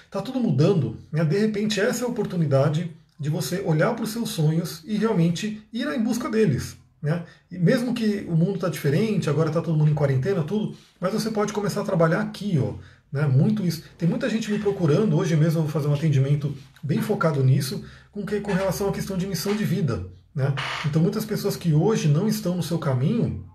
[0.06, 0.98] está tudo mudando.
[1.12, 1.26] Né?
[1.26, 5.62] De repente, essa é a oportunidade de você olhar para os seus sonhos e realmente
[5.74, 6.78] ir em busca deles.
[7.02, 7.24] Né?
[7.52, 11.14] E mesmo que o mundo está diferente, agora está todo mundo em quarentena, tudo, mas
[11.14, 12.74] você pode começar a trabalhar aqui, ó,
[13.12, 13.26] né?
[13.26, 13.84] Muito isso.
[13.98, 17.84] Tem muita gente me procurando, hoje mesmo eu vou fazer um atendimento bem focado nisso,
[18.12, 20.06] com, que, com relação à questão de missão de vida.
[20.36, 20.54] Né?
[20.86, 23.46] Então muitas pessoas que hoje não estão no seu caminho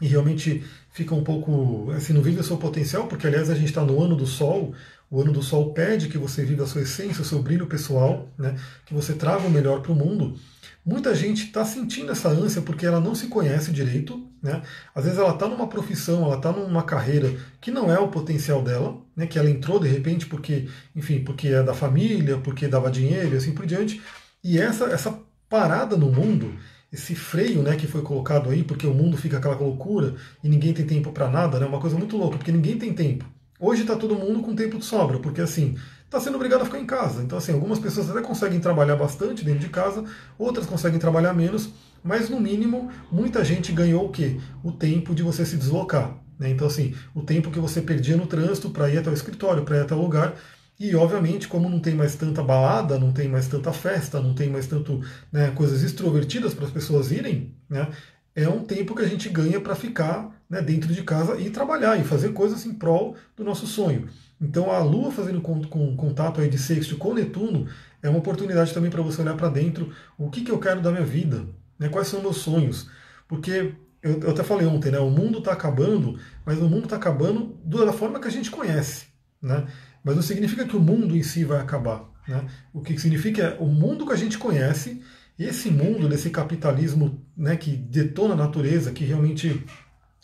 [0.00, 3.68] e realmente ficam um pouco, assim, não vivem o seu potencial, porque aliás a gente
[3.68, 4.74] está no ano do sol,
[5.10, 8.28] o ano do Sol pede que você viva a sua essência, o seu brilho pessoal,
[8.38, 8.54] né?
[8.86, 10.38] que você traga o melhor para o mundo.
[10.86, 14.24] Muita gente está sentindo essa ânsia porque ela não se conhece direito.
[14.40, 14.62] Né?
[14.94, 18.62] Às vezes ela está numa profissão, ela está numa carreira que não é o potencial
[18.62, 19.26] dela, né?
[19.26, 23.36] que ela entrou de repente porque, enfim, porque é da família, porque dava dinheiro e
[23.36, 24.00] assim por diante.
[24.44, 26.54] E essa, essa parada no mundo,
[26.92, 30.72] esse freio né, que foi colocado aí, porque o mundo fica aquela loucura e ninguém
[30.72, 31.66] tem tempo para nada, né?
[31.66, 33.24] uma coisa muito louca, porque ninguém tem tempo.
[33.58, 36.80] Hoje está todo mundo com tempo de sobra, porque assim, está sendo obrigado a ficar
[36.80, 37.22] em casa.
[37.22, 40.04] Então, assim, algumas pessoas até conseguem trabalhar bastante dentro de casa,
[40.38, 41.70] outras conseguem trabalhar menos,
[42.02, 44.40] mas no mínimo, muita gente ganhou o quê?
[44.64, 46.16] O tempo de você se deslocar.
[46.38, 46.50] Né?
[46.50, 49.76] Então, assim, o tempo que você perdia no trânsito para ir até o escritório, para
[49.76, 50.34] ir até o lugar.
[50.80, 54.48] E, obviamente, como não tem mais tanta balada, não tem mais tanta festa, não tem
[54.48, 57.90] mais tanto né, coisas extrovertidas para as pessoas irem, né,
[58.34, 62.00] é um tempo que a gente ganha para ficar né, dentro de casa e trabalhar
[62.00, 64.08] e fazer coisas em prol do nosso sonho.
[64.40, 67.66] Então a Lua fazendo com, com contato aí de sexto com Netuno
[68.02, 70.90] é uma oportunidade também para você olhar para dentro o que, que eu quero da
[70.90, 71.44] minha vida,
[71.78, 72.88] né, quais são meus sonhos.
[73.28, 76.96] Porque eu, eu até falei ontem, né, o mundo está acabando, mas o mundo está
[76.96, 79.10] acabando da forma que a gente conhece.
[79.42, 79.66] Né?
[80.02, 82.08] Mas não significa que o mundo em si vai acabar.
[82.26, 82.46] Né?
[82.72, 85.02] O que significa é o mundo que a gente conhece
[85.38, 89.64] esse mundo desse capitalismo né, que detona a natureza, que realmente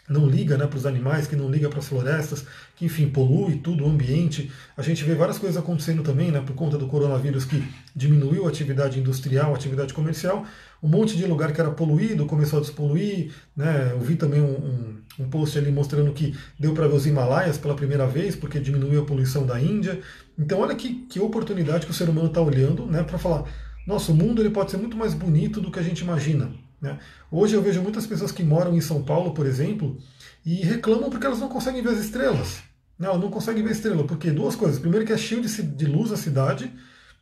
[0.08, 2.44] não liga né, para os animais, que não liga para as florestas,
[2.76, 4.50] que enfim polui tudo o ambiente.
[4.76, 7.62] A gente vê várias coisas acontecendo também, né, por conta do coronavírus que
[7.94, 10.44] diminuiu a atividade industrial, a atividade comercial.
[10.82, 13.32] Um monte de lugar que era poluído começou a despoluir.
[13.56, 17.06] Né, eu vi também um, um, um post ali mostrando que deu para ver os
[17.06, 20.00] Himalaias pela primeira vez, porque diminuiu a poluição da Índia.
[20.38, 23.44] Então olha que, que oportunidade que o ser humano está olhando né, para falar
[23.86, 26.52] nosso mundo ele pode ser muito mais bonito do que a gente imagina.
[26.80, 26.98] Né?
[27.30, 29.96] Hoje eu vejo muitas pessoas que moram em São Paulo, por exemplo,
[30.44, 32.62] e reclamam porque elas não conseguem ver as estrelas.
[32.98, 33.20] Não, né?
[33.20, 34.80] não conseguem ver estrela, porque duas coisas.
[34.80, 36.72] Primeiro que é cheio de, de luz a cidade,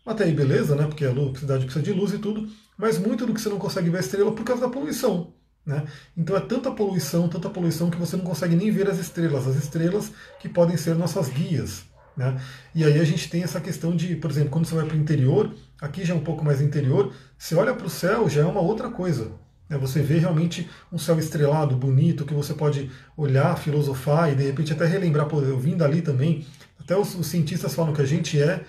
[0.07, 0.87] até aí beleza, né?
[0.87, 3.91] Porque a, cidade precisa de luz e tudo, mas muito do que você não consegue
[3.91, 5.35] ver estrela por causa da poluição.
[5.67, 5.85] Né?
[6.17, 9.57] Então é tanta poluição, tanta poluição que você não consegue nem ver as estrelas, as
[9.57, 11.85] estrelas que podem ser nossas guias.
[12.17, 12.41] Né?
[12.75, 15.01] E aí a gente tem essa questão de, por exemplo, quando você vai para o
[15.01, 18.45] interior, aqui já é um pouco mais interior, você olha para o céu, já é
[18.45, 19.33] uma outra coisa.
[19.69, 19.79] Né?
[19.79, 24.73] Você vê realmente um céu estrelado, bonito, que você pode olhar, filosofar e de repente
[24.73, 26.47] até relembrar, pô, eu vim dali também.
[26.79, 28.65] Até os, os cientistas falam que a gente é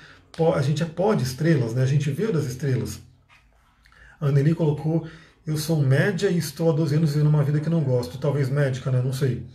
[0.54, 1.82] a gente é pó de estrelas, né?
[1.82, 3.00] a gente veio das estrelas.
[4.20, 5.08] A Anneli colocou,
[5.46, 8.50] eu sou média e estou há 12 anos vivendo uma vida que não gosto, talvez
[8.50, 9.02] médica, né?
[9.04, 9.46] não sei.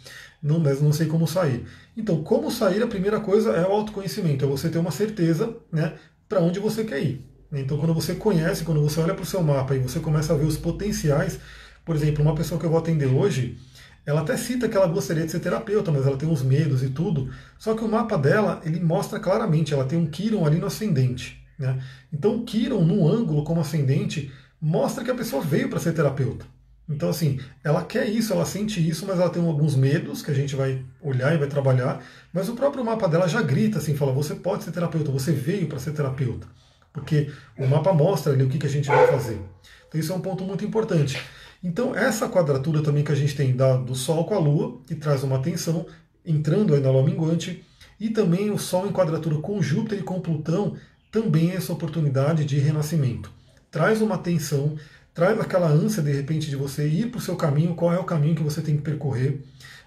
[0.42, 1.64] não, mas não sei como sair.
[1.96, 5.94] Então, como sair, a primeira coisa é o autoconhecimento, é você ter uma certeza né,
[6.29, 7.26] para onde você quer ir.
[7.53, 10.37] Então, quando você conhece, quando você olha para o seu mapa e você começa a
[10.37, 11.40] ver os potenciais,
[11.85, 13.59] por exemplo, uma pessoa que eu vou atender hoje,
[14.07, 16.88] ela até cita que ela gostaria de ser terapeuta, mas ela tem uns medos e
[16.88, 17.31] tudo.
[17.59, 21.44] Só que o mapa dela, ele mostra claramente, ela tem um Kiron ali no ascendente.
[21.59, 21.83] Né?
[22.12, 26.44] Então, Kiron no ângulo como ascendente mostra que a pessoa veio para ser terapeuta.
[26.88, 30.34] Então, assim, ela quer isso, ela sente isso, mas ela tem alguns medos que a
[30.34, 32.02] gente vai olhar e vai trabalhar.
[32.32, 35.68] Mas o próprio mapa dela já grita assim, fala: você pode ser terapeuta, você veio
[35.68, 36.48] para ser terapeuta.
[36.92, 39.40] Porque o mapa mostra ali o que, que a gente vai fazer.
[39.88, 41.20] Então, isso é um ponto muito importante.
[41.62, 44.96] Então, essa quadratura também que a gente tem da, do Sol com a Lua, que
[44.96, 45.86] traz uma tensão,
[46.26, 47.64] entrando aí na Lua minguante,
[48.00, 50.76] e também o Sol em quadratura com Júpiter e com Plutão,
[51.12, 53.30] também é essa oportunidade de renascimento.
[53.70, 54.76] Traz uma tensão,
[55.14, 58.04] traz aquela ânsia de repente de você ir para o seu caminho, qual é o
[58.04, 59.42] caminho que você tem que percorrer,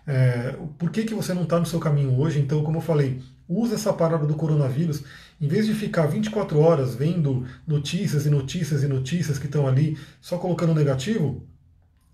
[0.05, 2.39] é, por que, que você não está no seu caminho hoje.
[2.39, 5.03] Então, como eu falei, usa essa parada do coronavírus,
[5.39, 9.97] em vez de ficar 24 horas vendo notícias e notícias e notícias que estão ali
[10.21, 11.45] só colocando negativo,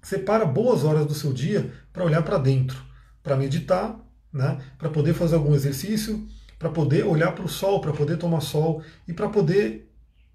[0.01, 2.81] separa boas horas do seu dia para olhar para dentro,
[3.21, 3.99] para meditar,
[4.31, 6.27] né, para poder fazer algum exercício,
[6.57, 9.88] para poder olhar para o sol, para poder tomar sol e para poder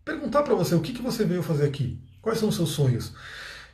[0.04, 3.12] perguntar para você o que, que você veio fazer aqui, quais são os seus sonhos.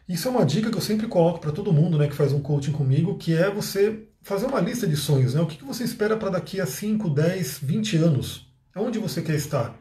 [0.09, 2.41] Isso é uma dica que eu sempre coloco para todo mundo né, que faz um
[2.41, 5.35] coaching comigo, que é você fazer uma lista de sonhos.
[5.35, 5.41] Né?
[5.41, 8.47] O que, que você espera para daqui a 5, 10, 20 anos?
[8.75, 9.77] Onde você quer estar?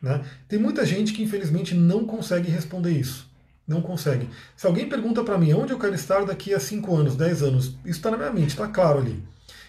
[0.00, 0.24] Né?
[0.48, 3.30] Tem muita gente que infelizmente não consegue responder isso.
[3.66, 4.28] Não consegue.
[4.56, 7.66] Se alguém pergunta para mim onde eu quero estar daqui a 5 anos, 10 anos,
[7.84, 9.22] isso está na minha mente, está claro ali.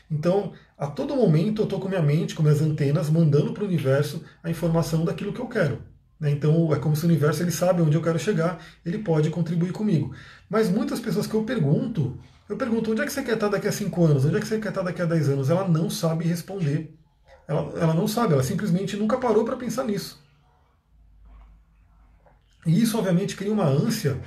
[0.09, 3.67] Então, a todo momento eu estou com minha mente, com minhas antenas, mandando para o
[3.67, 5.81] universo a informação daquilo que eu quero.
[6.19, 6.31] Né?
[6.31, 9.71] Então, é como se o universo ele sabe onde eu quero chegar, ele pode contribuir
[9.71, 10.13] comigo.
[10.49, 12.17] Mas muitas pessoas que eu pergunto,
[12.49, 14.47] eu pergunto onde é que você quer estar daqui a 5 anos, onde é que
[14.47, 16.93] você quer estar daqui a 10 anos, ela não sabe responder.
[17.47, 20.21] Ela, ela não sabe, ela simplesmente nunca parou para pensar nisso.
[22.65, 24.21] E isso, obviamente, cria uma ânsia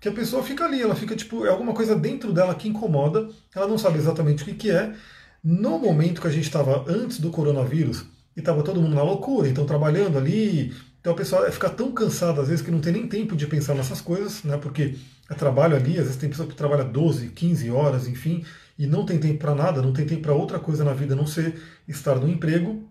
[0.00, 3.28] que a pessoa fica ali, ela fica tipo, é alguma coisa dentro dela que incomoda,
[3.54, 4.94] ela não sabe exatamente o que, que é.
[5.42, 8.04] No momento que a gente estava antes do coronavírus,
[8.36, 10.74] e estava todo mundo na loucura, então trabalhando ali,
[11.04, 13.74] então a pessoa fica tão cansada às vezes que não tem nem tempo de pensar
[13.74, 14.56] nessas coisas, né?
[14.56, 14.96] Porque
[15.28, 18.42] é trabalho ali, às vezes tem pessoa que trabalha 12, 15 horas, enfim,
[18.78, 21.16] e não tem tempo para nada, não tem tempo para outra coisa na vida a
[21.16, 22.88] não ser estar no emprego.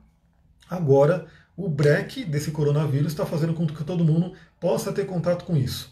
[0.69, 1.25] Agora
[1.57, 5.91] o break desse coronavírus está fazendo com que todo mundo possa ter contato com isso.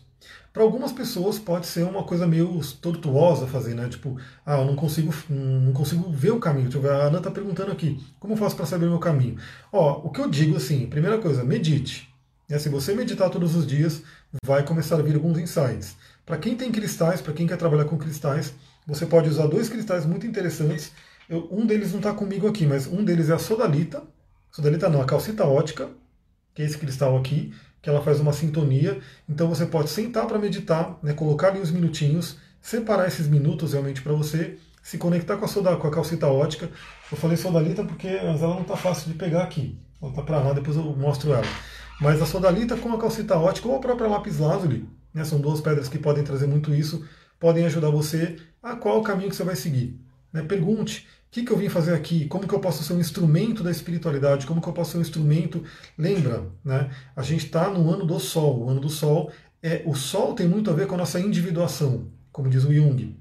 [0.54, 3.90] Para algumas pessoas pode ser uma coisa meio tortuosa fazer, né?
[3.90, 6.70] Tipo, ah, eu não consigo, não consigo ver o caminho.
[6.70, 9.38] Ver, a Ana está perguntando aqui, como eu faço para saber o meu caminho?
[9.72, 12.11] Ó, o que eu digo assim, primeira coisa, medite.
[12.52, 14.04] E, se você meditar todos os dias,
[14.44, 15.96] vai começar a vir alguns insights.
[16.26, 18.54] Para quem tem cristais, para quem quer trabalhar com cristais,
[18.86, 20.92] você pode usar dois cristais muito interessantes.
[21.30, 24.04] Eu, um deles não está comigo aqui, mas um deles é a sodalita,
[24.52, 25.90] Sodalita não, a calcita ótica,
[26.54, 29.00] que é esse cristal aqui, que ela faz uma sintonia.
[29.30, 34.02] Então você pode sentar para meditar, né, colocar ali uns minutinhos, separar esses minutos realmente
[34.02, 36.70] para você se conectar com a, soda, com a calcita ótica.
[37.10, 39.80] Eu falei sodalita porque ela não está fácil de pegar aqui.
[40.02, 41.48] Ela está para lá, depois eu mostro ela.
[42.02, 45.62] Mas a sodalita com a calcita ótica ou a própria lápis lazuli, né, são duas
[45.62, 47.06] pedras que podem trazer muito isso,
[47.40, 50.00] podem ajudar você a qual caminho que você vai seguir.
[50.34, 50.42] Né?
[50.42, 52.26] Pergunte, o que, que eu vim fazer aqui?
[52.26, 54.48] Como que eu posso ser um instrumento da espiritualidade?
[54.48, 55.64] Como que eu posso ser um instrumento?
[55.96, 56.90] Lembra, né?
[57.16, 58.64] A gente está no ano do Sol.
[58.64, 62.08] O ano do Sol é o Sol tem muito a ver com a nossa individuação,
[62.32, 63.16] como diz o Jung.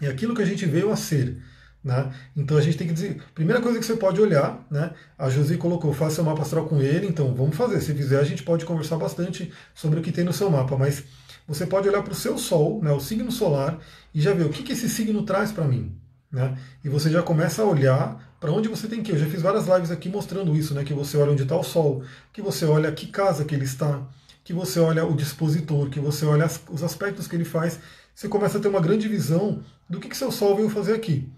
[0.00, 1.40] É aquilo que a gente veio a ser.
[1.86, 2.12] Né?
[2.36, 3.22] Então a gente tem que dizer.
[3.32, 4.90] Primeira coisa que você pode olhar, né?
[5.16, 7.80] A Josi colocou, faça seu mapa astral com ele, então vamos fazer.
[7.80, 11.04] Se fizer, a gente pode conversar bastante sobre o que tem no seu mapa, mas
[11.46, 13.78] você pode olhar para o seu Sol, né, o signo solar,
[14.12, 15.96] e já ver o que, que esse signo traz para mim.
[16.28, 16.58] Né?
[16.82, 19.14] E você já começa a olhar para onde você tem que ir.
[19.14, 20.82] Eu já fiz várias lives aqui mostrando isso, né?
[20.82, 24.02] que você olha onde está o Sol, que você olha que casa que ele está,
[24.42, 27.78] que você olha o dispositor, que você olha os aspectos que ele faz.
[28.12, 31.32] Você começa a ter uma grande visão do que, que seu Sol veio fazer aqui.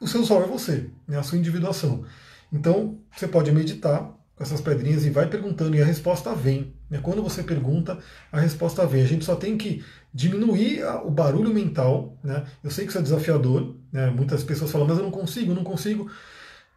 [0.00, 1.18] O seu Sol é você, né?
[1.18, 2.04] a sua individuação.
[2.50, 4.00] Então, você pode meditar
[4.34, 6.74] com essas pedrinhas e vai perguntando, e a resposta vem.
[6.88, 6.98] Né?
[7.02, 7.98] Quando você pergunta,
[8.32, 9.02] a resposta vem.
[9.02, 12.16] A gente só tem que diminuir o barulho mental.
[12.24, 12.46] Né?
[12.64, 14.08] Eu sei que isso é desafiador, né?
[14.08, 16.10] muitas pessoas falam, mas eu não consigo, não consigo.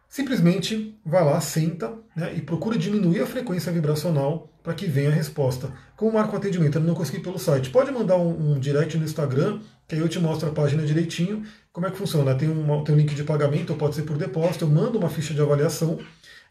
[0.06, 2.34] Simplesmente vai lá, senta né?
[2.36, 5.70] e procura diminuir a frequência vibracional para que venha a resposta.
[5.94, 7.70] Como marco atendimento, eu não consegui pelo site.
[7.70, 11.44] Pode mandar um, um, direct no Instagram, que aí eu te mostro a página direitinho.
[11.70, 12.34] Como é que funciona?
[12.34, 15.10] Tem, um tem um link de pagamento, ou pode ser por depósito, eu mando uma
[15.10, 16.00] ficha de avaliação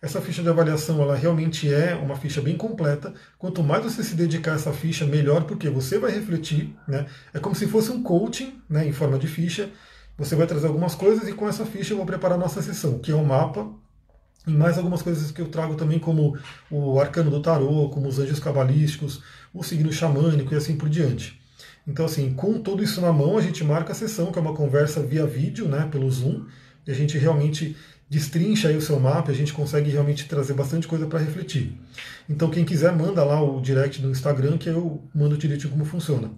[0.04, 3.14] essa ficha de avaliação ela realmente é uma ficha bem completa.
[3.38, 6.76] Quanto mais você se dedicar a essa ficha, melhor, porque você vai refletir.
[6.86, 7.06] Né?
[7.34, 9.70] É como se fosse um coaching né, em forma de ficha.
[10.18, 13.00] você vai trazer algumas coisas e com essa ficha eu vou preparar a nossa sessão,
[13.00, 13.66] que é o mapa,
[14.46, 16.38] e mais algumas coisas que eu trago também, como
[16.70, 19.22] o arcano do tarô, como os anjos cabalísticos,
[19.54, 21.42] o signo xamânico e assim por diante.
[21.88, 24.54] Então, assim, com tudo isso na mão, a gente marca a sessão, que é uma
[24.54, 26.46] conversa via vídeo, né, pelo Zoom,
[26.86, 27.76] e a gente realmente
[28.10, 31.78] destrincha aí o seu mapa, a gente consegue realmente trazer bastante coisa para refletir.
[32.30, 36.32] Então, quem quiser, manda lá o direct no Instagram, que eu mando direitinho como funciona.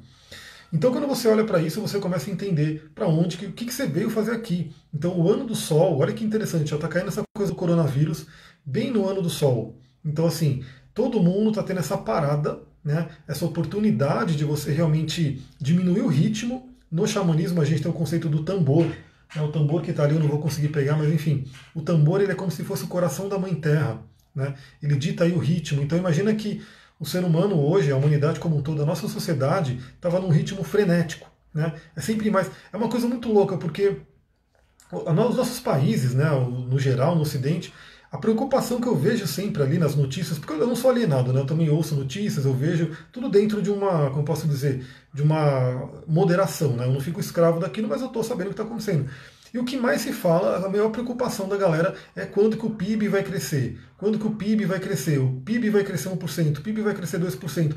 [0.75, 3.73] Então, quando você olha para isso, você começa a entender para onde, o que, que
[3.73, 4.73] você veio fazer aqui.
[4.93, 8.27] Então, o ano do Sol, olha que interessante, está caindo essa coisa do coronavírus
[8.65, 9.79] bem no ano do Sol.
[10.03, 16.01] Então, assim, todo mundo está tendo essa parada, né, essa oportunidade de você realmente diminuir
[16.01, 16.69] o ritmo.
[16.91, 18.85] No xamanismo, a gente tem o conceito do tambor.
[19.33, 22.19] Né, o tambor que está ali eu não vou conseguir pegar, mas enfim, o tambor
[22.19, 24.01] ele é como se fosse o coração da Mãe Terra.
[24.35, 24.53] Né?
[24.83, 25.81] Ele dita aí o ritmo.
[25.81, 26.61] Então, imagina que
[26.99, 30.63] o ser humano hoje, a humanidade como um todo, a nossa sociedade, estava num ritmo
[30.63, 31.29] frenético.
[31.53, 31.73] Né?
[31.95, 32.49] É sempre mais.
[32.71, 33.97] É uma coisa muito louca, porque
[34.91, 37.73] os nossos países, né, no geral, no Ocidente,
[38.12, 41.41] a preocupação que eu vejo sempre ali nas notícias, porque eu não sou alienado, né?
[41.41, 45.91] eu também ouço notícias, eu vejo tudo dentro de uma, como posso dizer, de uma
[46.08, 46.77] moderação.
[46.77, 46.86] Né?
[46.86, 49.10] Eu não fico escravo daquilo, mas eu estou sabendo o que está acontecendo.
[49.53, 52.69] E o que mais se fala, a maior preocupação da galera é quando que o
[52.69, 53.79] PIB vai crescer.
[53.97, 55.19] Quando que o PIB vai crescer?
[55.19, 57.71] O PIB vai crescer 1%, o PIB vai crescer 2%.
[57.73, 57.75] O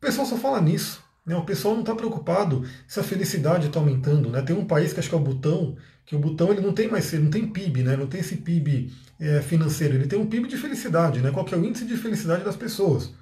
[0.00, 1.02] pessoal só fala nisso.
[1.24, 1.34] Né?
[1.34, 4.28] O pessoal não está preocupado se a felicidade está aumentando.
[4.30, 4.42] Né?
[4.42, 6.88] Tem um país que acho que é o Butão, que o Butão ele não tem
[6.88, 7.96] mais, não tem PIB, né?
[7.96, 11.20] não tem esse PIB é, financeiro, ele tem um PIB de felicidade.
[11.20, 11.30] Né?
[11.30, 13.12] Qual que é o índice de felicidade das pessoas?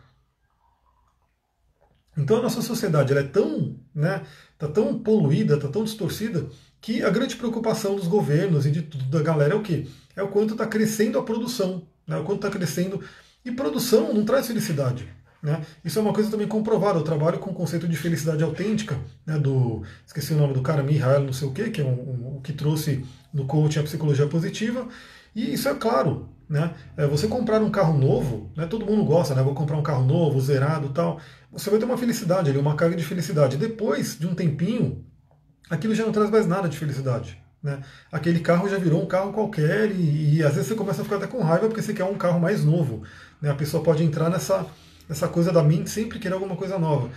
[2.16, 4.22] Então a nossa sociedade é tão, né,
[4.58, 6.46] tá tão poluída, tá tão distorcida
[6.80, 9.86] que a grande preocupação dos governos e de da galera é o quê?
[10.14, 12.16] É o quanto está crescendo a produção, né?
[12.16, 13.00] o quanto está crescendo.
[13.44, 15.08] E produção não traz felicidade.
[15.42, 15.60] Né?
[15.84, 16.98] Isso é uma coisa também comprovada.
[16.98, 19.82] Eu trabalho com o conceito de felicidade autêntica, né, do.
[20.06, 22.40] Esqueci o nome do cara, Mihail, não sei o quê, que é o um, um,
[22.40, 24.86] que trouxe no coaching a psicologia positiva.
[25.34, 26.28] E isso é claro.
[26.48, 26.72] Né?
[26.96, 29.42] É, você comprar um carro novo, né, todo mundo gosta, né?
[29.42, 31.18] Vou comprar um carro novo, zerado tal.
[31.50, 33.56] Você vai ter uma felicidade uma carga de felicidade.
[33.56, 35.04] Depois de um tempinho,
[35.68, 37.41] aquilo já não traz mais nada de felicidade.
[37.62, 37.80] Né?
[38.10, 41.16] Aquele carro já virou um carro qualquer e, e, às vezes você começa a ficar
[41.16, 43.02] até com raiva porque você quer um carro mais novo.
[43.40, 43.50] Né?
[43.50, 44.66] A pessoa pode entrar nessa,
[45.08, 47.10] nessa coisa da mente sempre querer alguma coisa nova.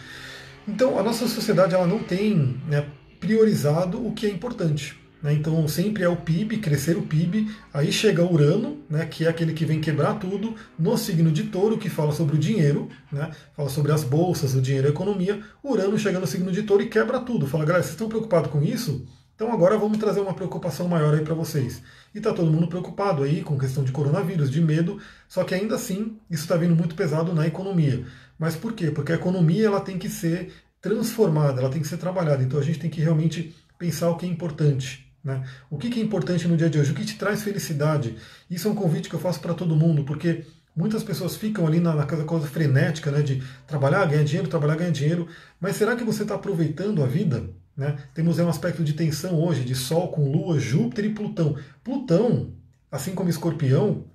[0.67, 2.85] Então a nossa sociedade ela não tem né,
[3.19, 4.95] priorizado o que é importante.
[5.21, 5.33] Né?
[5.33, 9.53] Então sempre é o PIB, crescer o PIB, aí chega Urano, né, que é aquele
[9.53, 13.69] que vem quebrar tudo, no signo de touro, que fala sobre o dinheiro, né, fala
[13.69, 15.41] sobre as bolsas, o dinheiro a economia.
[15.63, 17.47] Urano chega no signo de touro e quebra tudo.
[17.47, 19.07] Fala, galera, vocês estão preocupados com isso?
[19.35, 21.81] Então agora vamos trazer uma preocupação maior aí para vocês.
[22.13, 25.75] E está todo mundo preocupado aí com questão de coronavírus, de medo, só que ainda
[25.75, 28.05] assim isso está vindo muito pesado na economia.
[28.39, 28.91] Mas por quê?
[28.91, 32.43] Porque a economia ela tem que ser transformada, ela tem que ser trabalhada.
[32.43, 35.05] Então a gente tem que realmente pensar o que é importante.
[35.21, 35.43] Né?
[35.69, 36.91] O que, é importante no dia de hoje?
[36.91, 38.15] O que te traz felicidade?
[38.49, 41.81] Isso é um convite que eu faço para todo mundo, porque muitas pessoas ficam ali
[41.81, 45.27] na, naquela coisa frenética né, de trabalhar, ganhar dinheiro, trabalhar, ganhar dinheiro,
[45.59, 47.49] mas será que você está aproveitando a vida?
[47.75, 47.97] Né?
[48.13, 51.57] Temos um aspecto de tensão hoje, de Sol com Lua, Júpiter e Plutão.
[51.83, 52.53] Plutão,
[52.91, 54.05] assim como Escorpião,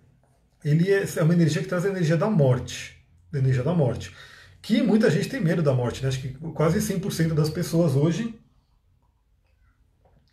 [0.65, 2.97] ele é, é uma energia que traz a energia da morte,
[3.33, 4.15] a energia da morte.
[4.63, 6.09] Que muita gente tem medo da morte, né?
[6.09, 8.35] Acho que quase 100% das pessoas hoje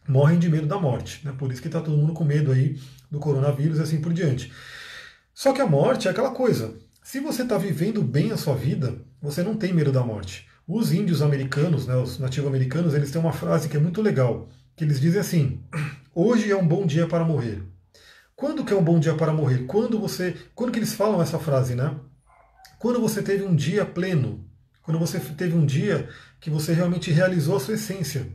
[0.07, 1.25] morrem de medo da morte.
[1.25, 1.33] Né?
[1.37, 2.79] Por isso que está todo mundo com medo aí
[3.11, 4.51] do coronavírus e assim por diante.
[5.33, 6.75] Só que a morte é aquela coisa.
[7.03, 10.47] Se você está vivendo bem a sua vida, você não tem medo da morte.
[10.67, 14.83] Os índios americanos, né, os nativo-americanos, eles têm uma frase que é muito legal, que
[14.83, 15.61] eles dizem assim:
[16.13, 17.63] hoje é um bom dia para morrer.
[18.35, 19.65] Quando que é um bom dia para morrer?
[19.65, 21.95] Quando você, quando que eles falam essa frase, né?
[22.77, 24.45] Quando você teve um dia pleno,
[24.83, 26.07] quando você teve um dia
[26.39, 28.27] que você realmente realizou a sua essência.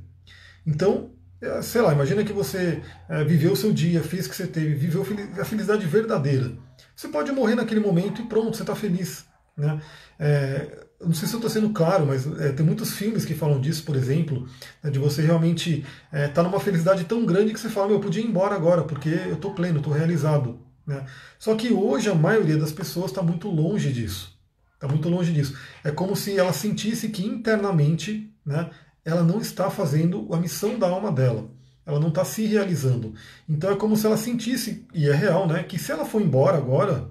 [0.66, 4.36] Então, é, sei lá, imagina que você é, viveu o seu dia, fez o que
[4.36, 5.02] você teve, viveu
[5.40, 6.52] a felicidade verdadeira.
[6.96, 9.24] Você pode morrer naquele momento e pronto, você está feliz.
[9.56, 9.80] Né?
[10.18, 13.60] É, não sei se eu estou sendo claro, mas é, tem muitos filmes que falam
[13.60, 14.48] disso, por exemplo,
[14.82, 17.96] né, de você realmente estar é, tá numa felicidade tão grande que você fala, meu,
[17.96, 20.60] eu podia ir embora agora, porque eu estou pleno, estou realizado.
[20.86, 21.04] Né?
[21.38, 24.36] Só que hoje a maioria das pessoas está muito longe disso.
[24.74, 25.56] Está muito longe disso.
[25.84, 28.70] É como se ela sentisse que internamente né,
[29.04, 31.50] ela não está fazendo a missão da alma dela.
[31.84, 33.14] Ela não está se realizando.
[33.48, 35.64] Então é como se ela sentisse, e é real, né?
[35.64, 37.10] Que se ela for embora agora,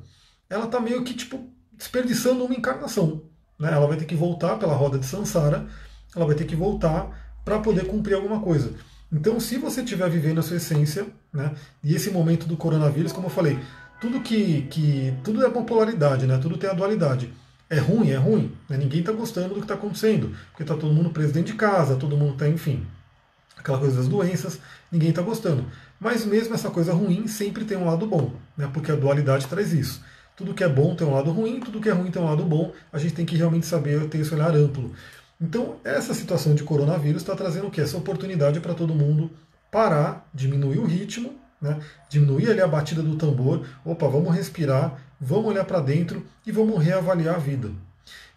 [0.49, 3.23] ela está meio que tipo desperdiçando uma encarnação.
[3.61, 3.71] Né?
[3.71, 5.67] Ela vai ter que voltar pela roda de Sansara,
[6.15, 8.73] ela vai ter que voltar para poder cumprir alguma coisa.
[9.13, 11.51] Então, se você estiver vivendo a sua essência, né,
[11.83, 13.59] e esse momento do coronavírus, como eu falei,
[13.99, 17.31] tudo que, que tudo é uma polaridade, né, tudo tem a dualidade.
[17.69, 18.51] É ruim, é ruim.
[18.67, 18.77] Né?
[18.77, 21.95] Ninguém está gostando do que está acontecendo, porque está todo mundo preso dentro de casa,
[21.95, 22.85] todo mundo está, enfim.
[23.55, 24.59] aquela coisa das doenças,
[24.91, 25.65] ninguém está gostando.
[25.99, 28.69] Mas mesmo essa coisa ruim sempre tem um lado bom, né?
[28.73, 30.01] porque a dualidade traz isso.
[30.35, 32.43] Tudo que é bom tem um lado ruim, tudo que é ruim tem um lado
[32.43, 32.71] bom.
[32.91, 34.91] A gente tem que realmente saber ter esse olhar amplo.
[35.39, 37.81] Então, essa situação de coronavírus está trazendo o que?
[37.81, 39.31] Essa oportunidade para todo mundo
[39.71, 41.79] parar, diminuir o ritmo, né?
[42.09, 43.65] diminuir ali a batida do tambor.
[43.83, 47.71] Opa, vamos respirar, vamos olhar para dentro e vamos reavaliar a vida.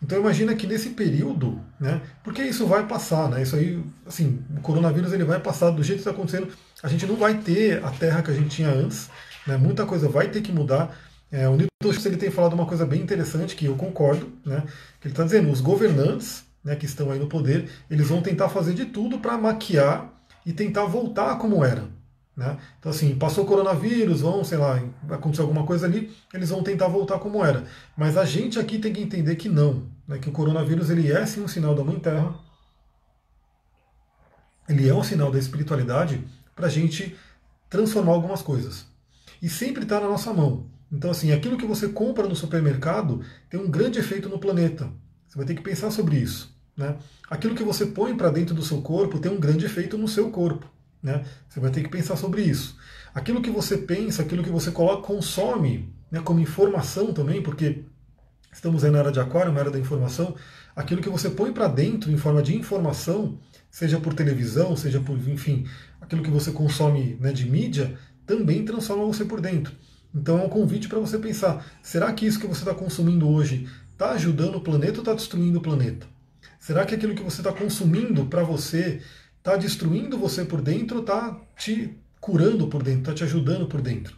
[0.02, 4.60] Então imagina que nesse período, né, porque isso vai passar, né, isso aí, assim, o
[4.60, 6.48] coronavírus ele vai passar do jeito que está acontecendo,
[6.82, 9.08] a gente não vai ter a terra que a gente tinha antes,
[9.46, 10.94] né, muita coisa vai ter que mudar.
[11.34, 14.62] É, o Newton Schultz, ele tem falado uma coisa bem interessante que eu concordo, né,
[15.00, 18.48] que ele está dizendo, os governantes né, que estão aí no poder, eles vão tentar
[18.48, 20.12] fazer de tudo para maquiar
[20.46, 21.88] e tentar voltar como era.
[22.36, 22.56] Né?
[22.78, 24.80] Então, assim, passou o coronavírus, vão, sei lá,
[25.10, 27.64] aconteceu alguma coisa ali, eles vão tentar voltar como era.
[27.96, 30.18] Mas a gente aqui tem que entender que não, né?
[30.18, 32.32] que o coronavírus ele é sim um sinal da Mãe Terra,
[34.68, 36.24] ele é um sinal da espiritualidade
[36.54, 37.16] para a gente
[37.68, 38.86] transformar algumas coisas.
[39.42, 40.72] E sempre está na nossa mão.
[40.92, 44.90] Então, assim, aquilo que você compra no supermercado tem um grande efeito no planeta.
[45.28, 46.54] Você vai ter que pensar sobre isso.
[46.76, 46.96] Né?
[47.28, 50.30] Aquilo que você põe para dentro do seu corpo tem um grande efeito no seu
[50.30, 50.66] corpo.
[51.02, 51.24] Né?
[51.48, 52.76] Você vai ter que pensar sobre isso.
[53.14, 57.84] Aquilo que você pensa, aquilo que você coloca, consome né, como informação também, porque
[58.52, 60.34] estamos aí na era de aquário, na era da informação,
[60.74, 63.38] aquilo que você põe para dentro em forma de informação,
[63.70, 65.66] seja por televisão, seja por, enfim,
[66.00, 69.74] aquilo que você consome né, de mídia, também transforma você por dentro.
[70.14, 73.68] Então é um convite para você pensar: será que isso que você está consumindo hoje
[73.92, 76.06] está ajudando o planeta ou está destruindo o planeta?
[76.58, 79.02] Será que aquilo que você está consumindo para você
[79.44, 84.16] Está destruindo você por dentro, está te curando por dentro, está te ajudando por dentro.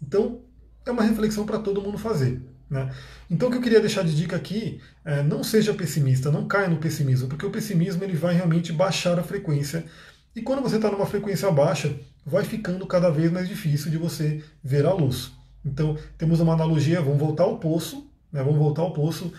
[0.00, 0.40] Então,
[0.86, 2.40] é uma reflexão para todo mundo fazer.
[2.70, 2.88] Né?
[3.28, 6.68] Então, o que eu queria deixar de dica aqui é não seja pessimista, não caia
[6.68, 9.84] no pessimismo, porque o pessimismo ele vai realmente baixar a frequência.
[10.32, 11.92] E quando você está numa frequência baixa,
[12.24, 15.32] vai ficando cada vez mais difícil de você ver a luz.
[15.64, 18.42] Então, temos uma analogia, vamos voltar ao poço, né?
[18.42, 19.32] vamos voltar ao poço,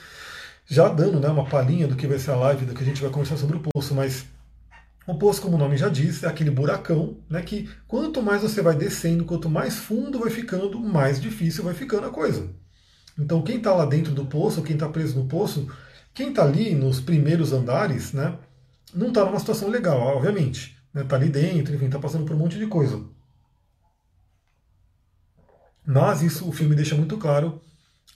[0.65, 3.01] já dando né, uma palhinha do que vai ser a live, do que a gente
[3.01, 4.25] vai conversar sobre o poço, mas
[5.07, 8.61] o poço, como o nome já diz, é aquele buracão, né, que quanto mais você
[8.61, 12.47] vai descendo, quanto mais fundo vai ficando, mais difícil vai ficando a coisa.
[13.17, 15.67] Então quem está lá dentro do poço, quem está preso no poço,
[16.13, 18.37] quem está ali nos primeiros andares, né,
[18.93, 20.77] não está numa situação legal, obviamente.
[20.89, 23.01] Está né, tá ali dentro, enfim, está passando por um monte de coisa.
[25.91, 27.61] Mas isso o filme deixa muito claro.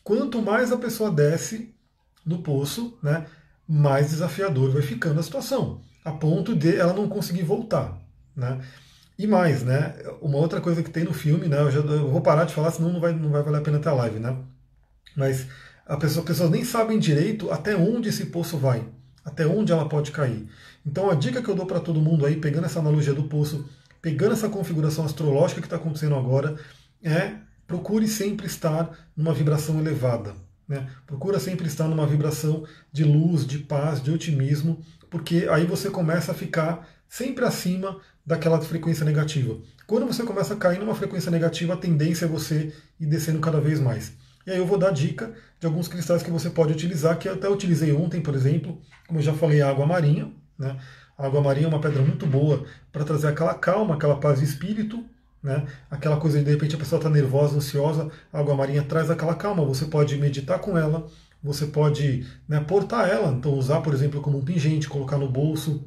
[0.04, 1.74] Quanto mais a pessoa desce
[2.26, 3.26] no poço, né,
[3.68, 7.98] mais desafiador vai ficando a situação a ponto de ela não conseguir voltar.
[8.36, 8.60] Né?
[9.18, 9.96] E mais, né?
[10.22, 11.62] Uma outra coisa que tem no filme, né?
[11.62, 13.80] Eu, já, eu vou parar de falar, senão não vai, não vai valer a pena
[13.80, 14.36] ter a live, né?
[15.16, 15.48] Mas
[15.86, 18.84] a pessoa, as pessoas nem sabem direito até onde esse poço vai,
[19.24, 20.48] até onde ela pode cair.
[20.86, 23.70] Então a dica que eu dou para todo mundo aí, pegando essa analogia do poço,
[24.02, 26.58] pegando essa configuração astrológica que está acontecendo agora,
[27.02, 27.36] é
[27.74, 30.36] procure sempre estar numa vibração elevada.
[30.68, 30.88] Né?
[31.08, 36.34] Procura sempre estar numa vibração de luz, de paz, de otimismo, porque aí você começa
[36.34, 39.58] a ficar sempre acima daquela frequência negativa.
[39.88, 43.60] Quando você começa a cair numa frequência negativa, a tendência é você ir descendo cada
[43.60, 44.14] vez mais.
[44.46, 47.34] E aí eu vou dar dica de alguns cristais que você pode utilizar, que eu
[47.34, 50.32] até utilizei ontem, por exemplo, como eu já falei, a água marinha.
[50.60, 50.78] Né?
[51.18, 54.46] A água marinha é uma pedra muito boa para trazer aquela calma, aquela paz de
[54.46, 55.04] espírito,
[55.44, 55.66] né?
[55.92, 59.36] Aquela coisa de de repente a pessoa está nervosa, ansiosa, a água marinha traz aquela
[59.36, 59.66] calma.
[59.66, 61.06] Você pode meditar com ela,
[61.44, 65.84] você pode né, portar ela, então usar, por exemplo, como um pingente, colocar no bolso.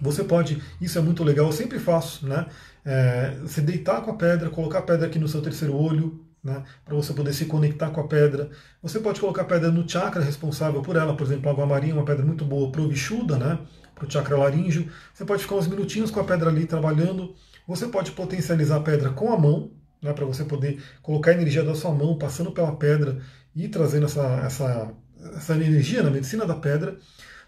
[0.00, 2.46] Você pode, isso é muito legal, eu sempre faço, né?
[2.84, 6.62] É, você deitar com a pedra, colocar a pedra aqui no seu terceiro olho, né,
[6.84, 8.48] para você poder se conectar com a pedra.
[8.82, 11.94] Você pode colocar a pedra no chakra responsável por ela, por exemplo, a água marinha,
[11.94, 13.58] uma pedra muito boa para o Vishuddha, né,
[13.94, 14.88] para o chakra laríngeo.
[15.12, 17.34] Você pode ficar uns minutinhos com a pedra ali trabalhando.
[17.68, 19.70] Você pode potencializar a pedra com a mão,
[20.02, 23.20] né, para você poder colocar a energia da sua mão passando pela pedra
[23.54, 24.92] e trazendo essa, essa,
[25.36, 26.96] essa energia na medicina da pedra.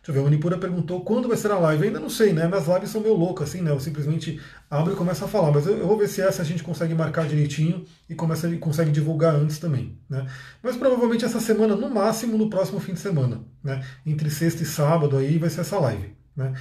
[0.03, 1.83] Deixa eu ver, o Unipura perguntou quando vai ser a live.
[1.83, 2.47] Eu ainda não sei, né?
[2.49, 3.71] Minhas lives são meio loucas, assim, né?
[3.71, 4.41] Eu simplesmente
[4.71, 5.53] abro e começo a falar.
[5.53, 8.91] Mas eu, eu, vou ver se essa a gente consegue marcar direitinho e começa, consegue
[8.91, 10.27] divulgar antes também, né?
[10.63, 13.85] Mas provavelmente essa semana, no máximo no próximo fim de semana, né?
[14.07, 16.55] Entre sexta e sábado aí vai ser essa live, né?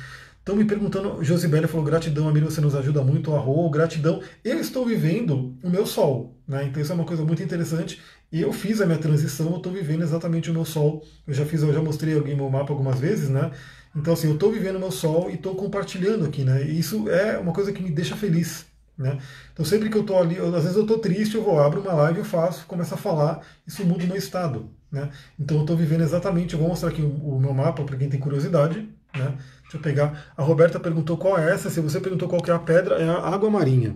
[0.50, 4.20] Estão me perguntando, Josibélia falou, gratidão, amigo, você nos ajuda muito, arro, gratidão.
[4.44, 6.64] Eu estou vivendo o meu sol, né?
[6.64, 8.02] Então isso é uma coisa muito interessante.
[8.32, 11.06] E eu fiz a minha transição, eu estou vivendo exatamente o meu sol.
[11.28, 13.52] Eu já fiz, eu já mostrei alguém meu mapa algumas vezes, né?
[13.96, 16.64] Então assim, eu estou vivendo o meu sol e estou compartilhando aqui, né?
[16.64, 18.66] E isso é uma coisa que me deixa feliz.
[18.98, 19.20] Né?
[19.54, 21.80] Então sempre que eu estou ali, eu, às vezes eu estou triste, eu vou, abro
[21.80, 24.68] uma live, eu faço, começo a falar, isso muda o meu estado.
[24.92, 25.12] Né?
[25.40, 28.10] Então eu estou vivendo exatamente, eu vou mostrar aqui o, o meu mapa para quem
[28.10, 28.90] tem curiosidade.
[29.16, 29.38] Né?
[29.70, 30.34] Deixa eu pegar.
[30.36, 31.70] A Roberta perguntou qual é essa.
[31.70, 33.96] Se você perguntou qual é a pedra, é a água marinha.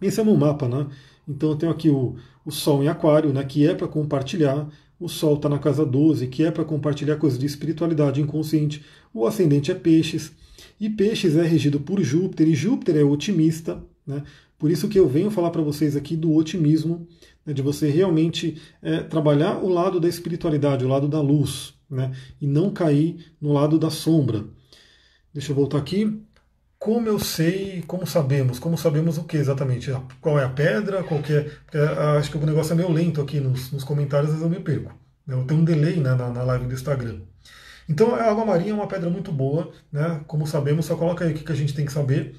[0.00, 0.86] Esse é meu mapa, né?
[1.28, 4.66] Então eu tenho aqui o, o Sol em Aquário, né, que é para compartilhar.
[4.98, 8.82] O Sol está na casa 12, que é para compartilhar coisas de espiritualidade inconsciente.
[9.12, 10.32] O ascendente é Peixes.
[10.80, 13.84] E Peixes é regido por Júpiter, e Júpiter é otimista.
[14.06, 14.22] Né?
[14.58, 17.06] Por isso que eu venho falar para vocês aqui do otimismo,
[17.44, 22.10] né, de você realmente é, trabalhar o lado da espiritualidade, o lado da luz, né,
[22.40, 24.46] e não cair no lado da sombra.
[25.38, 26.20] Deixa eu voltar aqui.
[26.80, 28.58] Como eu sei, como sabemos?
[28.58, 29.88] Como sabemos o que exatamente?
[30.20, 31.04] Qual é a pedra?
[31.04, 31.48] Qual que é?
[31.96, 34.50] Ah, acho que o negócio é meio lento aqui nos, nos comentários, às vezes eu
[34.50, 34.92] me perco.
[35.24, 35.36] Né?
[35.36, 37.20] Eu tenho um delay né, na, na live do Instagram.
[37.88, 40.20] Então a água marinha é uma pedra muito boa, né?
[40.26, 42.34] Como sabemos, só coloca aí o que a gente tem que saber.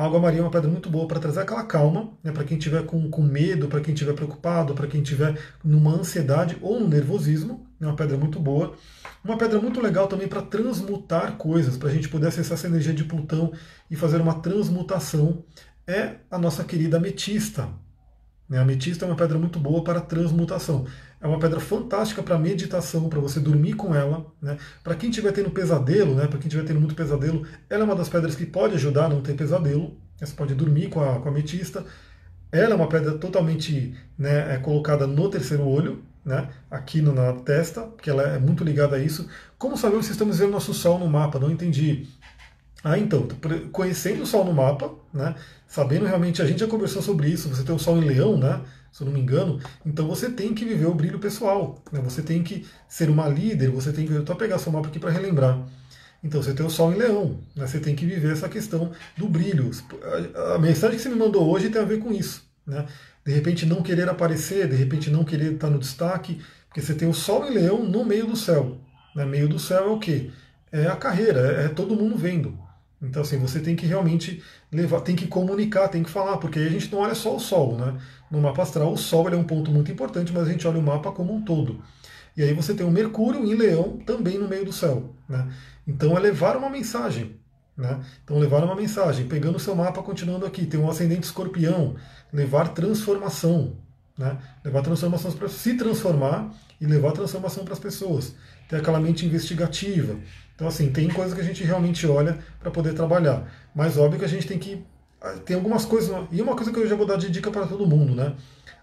[0.00, 2.32] A água marinha é uma pedra muito boa para trazer aquela calma, né?
[2.32, 6.56] para quem estiver com, com medo, para quem estiver preocupado, para quem estiver numa ansiedade
[6.62, 7.66] ou no nervosismo.
[7.78, 8.72] É uma pedra muito boa.
[9.22, 12.94] Uma pedra muito legal também para transmutar coisas, para a gente poder acessar essa energia
[12.94, 13.52] de Plutão
[13.90, 15.44] e fazer uma transmutação,
[15.86, 17.68] é a nossa querida ametista.
[18.48, 18.56] Né?
[18.56, 20.86] A ametista é uma pedra muito boa para transmutação.
[21.20, 24.26] É uma pedra fantástica para meditação, para você dormir com ela.
[24.40, 24.56] Né?
[24.82, 26.26] Para quem estiver tendo pesadelo, né?
[26.26, 29.08] para quem estiver tendo muito pesadelo, ela é uma das pedras que pode ajudar a
[29.10, 29.96] não ter pesadelo.
[30.18, 31.84] Você pode dormir com a, com a ametista.
[32.50, 37.82] Ela é uma pedra totalmente né, é colocada no terceiro olho, né, aqui na testa,
[37.82, 39.28] porque ela é muito ligada a isso.
[39.58, 41.38] Como sabemos se estamos vendo nosso Sol no mapa?
[41.38, 42.08] Não entendi.
[42.82, 43.28] Ah, então,
[43.72, 45.34] conhecendo o Sol no mapa, né,
[45.66, 48.60] sabendo realmente, a gente já conversou sobre isso, você tem o Sol em Leão, né,
[48.92, 52.22] se eu não me engano, então você tem que viver o brilho pessoal, né, você
[52.22, 54.12] tem que ser uma líder, você tem que.
[54.12, 55.64] Eu estou pegar seu mapa aqui para relembrar.
[56.22, 59.28] Então você tem o Sol em Leão, né, você tem que viver essa questão do
[59.28, 59.70] brilho.
[60.54, 62.48] A, mensagem que você me mandou hoje tem a ver com isso.
[62.66, 62.86] Né?
[63.24, 67.08] de repente não querer aparecer, de repente não querer estar no destaque, porque você tem
[67.08, 68.78] o Sol em Leão no meio do céu.
[69.14, 69.24] Né?
[69.24, 70.30] meio do céu é o quê?
[70.72, 72.58] É a carreira, é todo mundo vendo.
[73.02, 76.66] Então, assim, você tem que realmente levar, tem que comunicar, tem que falar, porque aí
[76.66, 77.98] a gente não olha só o Sol, né?
[78.30, 80.82] No mapa astral, o Sol é um ponto muito importante, mas a gente olha o
[80.82, 81.82] mapa como um todo.
[82.36, 85.48] E aí você tem o Mercúrio em Leão também no meio do céu, né?
[85.86, 87.36] Então é levar uma mensagem,
[87.76, 88.00] né?
[88.22, 91.96] Então levar uma mensagem, pegando o seu mapa, continuando aqui, tem um ascendente escorpião,
[92.32, 93.76] levar transformação,
[94.16, 94.36] né?
[94.64, 98.34] levar transformação para se transformar e levar transformação para as pessoas.
[98.68, 100.16] Tem aquela mente investigativa.
[100.54, 103.50] Então, assim, tem coisas que a gente realmente olha para poder trabalhar.
[103.74, 104.84] Mas óbvio que a gente tem que.
[105.20, 106.10] Ah, tem algumas coisas.
[106.30, 108.34] E uma coisa que eu já vou dar de dica para todo mundo, né?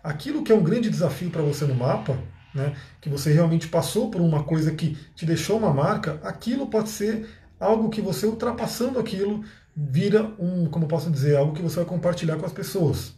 [0.03, 2.17] Aquilo que é um grande desafio para você no mapa,
[2.53, 2.75] né?
[3.01, 7.27] Que você realmente passou por uma coisa que te deixou uma marca, aquilo pode ser
[7.59, 9.43] algo que você ultrapassando aquilo
[9.75, 13.13] vira um, como posso dizer, algo que você vai compartilhar com as pessoas.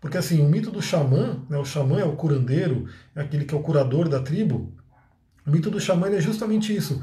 [0.00, 3.54] Porque assim, o mito do xamã, né, o xamã é o curandeiro, é aquele que
[3.54, 4.72] é o curador da tribo.
[5.44, 7.02] O mito do xamã é justamente isso.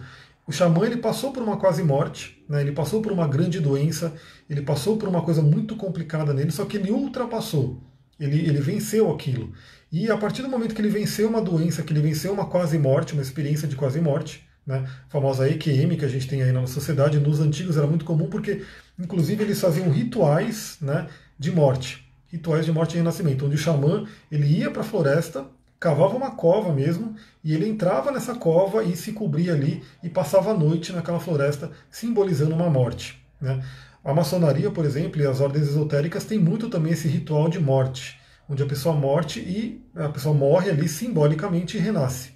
[0.49, 4.15] O xamã ele passou por uma quase morte, né, ele passou por uma grande doença,
[4.49, 7.83] ele passou por uma coisa muito complicada nele, só que ele ultrapassou.
[8.19, 9.53] Ele, ele venceu aquilo.
[9.91, 12.79] E a partir do momento que ele venceu uma doença, que ele venceu uma quase
[12.79, 16.51] morte, uma experiência de quase morte, né, a famosa EQM que a gente tem aí
[16.51, 18.63] na sociedade, nos antigos era muito comum porque,
[18.97, 21.05] inclusive, eles faziam rituais né,
[21.37, 25.45] de morte rituais de morte e renascimento, onde o xamã ele ia para a floresta,
[25.79, 30.51] cavava uma cova mesmo, e ele entrava nessa cova e se cobria ali e passava
[30.51, 33.23] a noite naquela floresta, simbolizando uma morte.
[33.39, 33.63] Né?
[34.03, 38.19] A maçonaria, por exemplo, e as ordens esotéricas têm muito também esse ritual de morte,
[38.49, 42.31] onde a pessoa morte e a pessoa morre ali simbolicamente e renasce.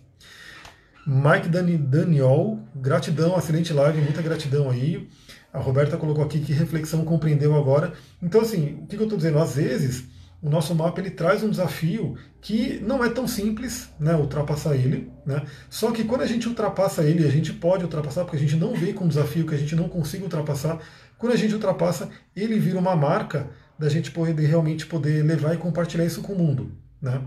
[1.06, 5.10] Mike Dani, Daniel, gratidão, excelente live, muita gratidão aí.
[5.52, 7.92] A Roberta colocou aqui que reflexão compreendeu agora.
[8.22, 9.40] Então, assim, o que eu estou dizendo?
[9.40, 10.06] Às vezes,
[10.44, 15.10] o nosso mapa ele traz um desafio que não é tão simples né, ultrapassar ele.
[15.26, 15.42] Né?
[15.70, 18.76] Só que quando a gente ultrapassa ele, a gente pode ultrapassar, porque a gente não
[18.76, 20.80] vê com um desafio que a gente não consiga ultrapassar.
[21.18, 25.58] Quando a gente ultrapassa, ele vira uma marca da gente poder realmente poder levar e
[25.58, 26.74] compartilhar isso com o mundo.
[27.02, 27.22] Né?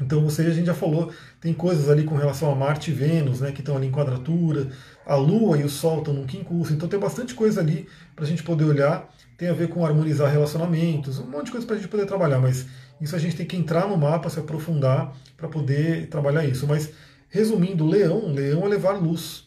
[0.00, 3.40] Então, você, a gente já falou, tem coisas ali com relação a Marte e Vênus,
[3.40, 4.68] né, que estão ali em quadratura,
[5.06, 8.28] a Lua e o Sol estão num quincurso, então tem bastante coisa ali para a
[8.28, 11.78] gente poder olhar, tem a ver com harmonizar relacionamentos, um monte de coisa para a
[11.78, 12.66] gente poder trabalhar, mas
[13.00, 16.66] isso a gente tem que entrar no mapa, se aprofundar para poder trabalhar isso.
[16.66, 16.90] Mas,
[17.28, 19.44] resumindo, leão, leão é levar luz,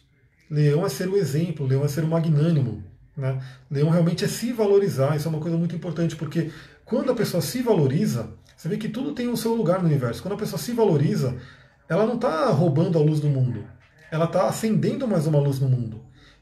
[0.48, 2.84] leão é ser o exemplo, leão é ser o magnânimo,
[3.16, 3.40] né?
[3.70, 6.50] leão realmente é se valorizar, isso é uma coisa muito importante, porque
[6.84, 10.22] quando a pessoa se valoriza, você vê que tudo tem o seu lugar no universo.
[10.22, 11.36] Quando a pessoa se valoriza,
[11.88, 13.64] ela não está roubando a luz do mundo.
[14.10, 16.00] Ela está acendendo mais uma luz no mundo.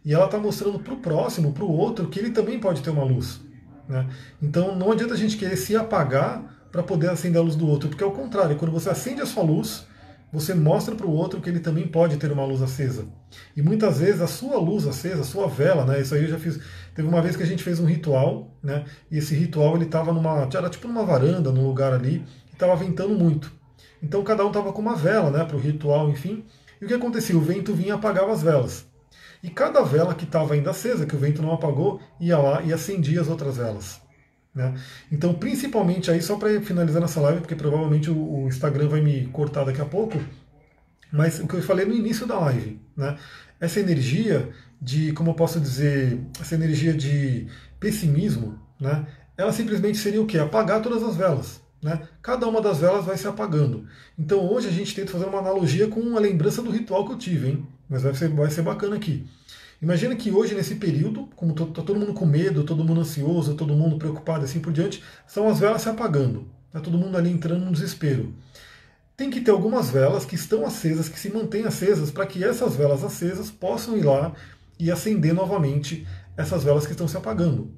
[0.09, 2.89] E ela está mostrando para o próximo, para o outro, que ele também pode ter
[2.89, 3.43] uma luz.
[3.87, 4.09] Né?
[4.41, 7.91] Então não adianta a gente querer se apagar para poder acender a luz do outro,
[7.91, 9.87] porque é o contrário, quando você acende a sua luz,
[10.33, 13.05] você mostra para o outro que ele também pode ter uma luz acesa.
[13.55, 16.01] E muitas vezes a sua luz acesa, a sua vela, né?
[16.01, 16.59] Isso aí eu já fiz.
[16.95, 18.87] Teve uma vez que a gente fez um ritual, né?
[19.11, 22.75] E esse ritual ele estava numa, era tipo numa varanda, num lugar ali, e estava
[22.77, 23.53] ventando muito.
[24.03, 25.45] Então cada um estava com uma vela, né?
[25.45, 26.47] Para o ritual, enfim.
[26.81, 27.37] E o que acontecia?
[27.37, 28.88] O vento vinha e apagava as velas.
[29.43, 32.73] E cada vela que estava ainda acesa, que o vento não apagou, ia lá e
[32.73, 34.01] acendia as outras velas.
[34.55, 34.75] Né?
[35.13, 39.27] Então, principalmente aí, só para finalizar nessa live, porque provavelmente o, o, Instagram vai me
[39.29, 40.19] cortar daqui a pouco,
[41.13, 43.17] mas o que eu falei no início da live, né?
[43.61, 47.47] essa energia de, como eu posso dizer, essa energia de
[47.79, 49.07] pessimismo, né?
[49.37, 50.39] ela simplesmente seria o quê?
[50.39, 51.61] Apagar todas as velas.
[51.81, 52.09] Né?
[52.21, 53.87] Cada uma das velas vai se apagando.
[54.19, 57.19] Então hoje a gente tenta fazer uma analogia com a lembrança do ritual que eu
[57.19, 57.67] tive, hein?
[57.89, 59.27] Mas vai ser, vai ser bacana aqui.
[59.81, 63.75] Imagina que hoje, nesse período, como está todo mundo com medo, todo mundo ansioso, todo
[63.75, 66.49] mundo preocupado assim por diante, são as velas se apagando.
[66.67, 68.35] Está todo mundo ali entrando no desespero.
[69.17, 72.77] Tem que ter algumas velas que estão acesas, que se mantêm acesas, para que essas
[72.77, 74.33] velas acesas possam ir lá
[74.79, 77.73] e acender novamente essas velas que estão se apagando.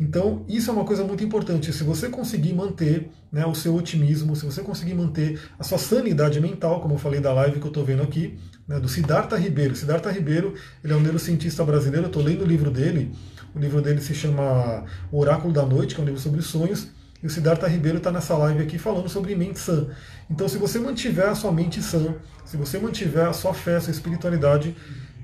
[0.00, 1.72] Então, isso é uma coisa muito importante.
[1.72, 6.40] Se você conseguir manter né, o seu otimismo, se você conseguir manter a sua sanidade
[6.40, 9.74] mental, como eu falei da live que eu estou vendo aqui, né, do Siddhartha Ribeiro.
[9.74, 13.12] Siddhartha Ribeiro, ele é um neurocientista brasileiro, eu estou lendo o livro dele.
[13.54, 16.88] O livro dele se chama O Oráculo da Noite, que é um livro sobre sonhos.
[17.20, 19.88] E o Siddhartha Ribeiro está nessa live aqui falando sobre mente sã.
[20.30, 23.80] Então, se você mantiver a sua mente sã, se você mantiver a sua fé, a
[23.80, 24.76] sua espiritualidade,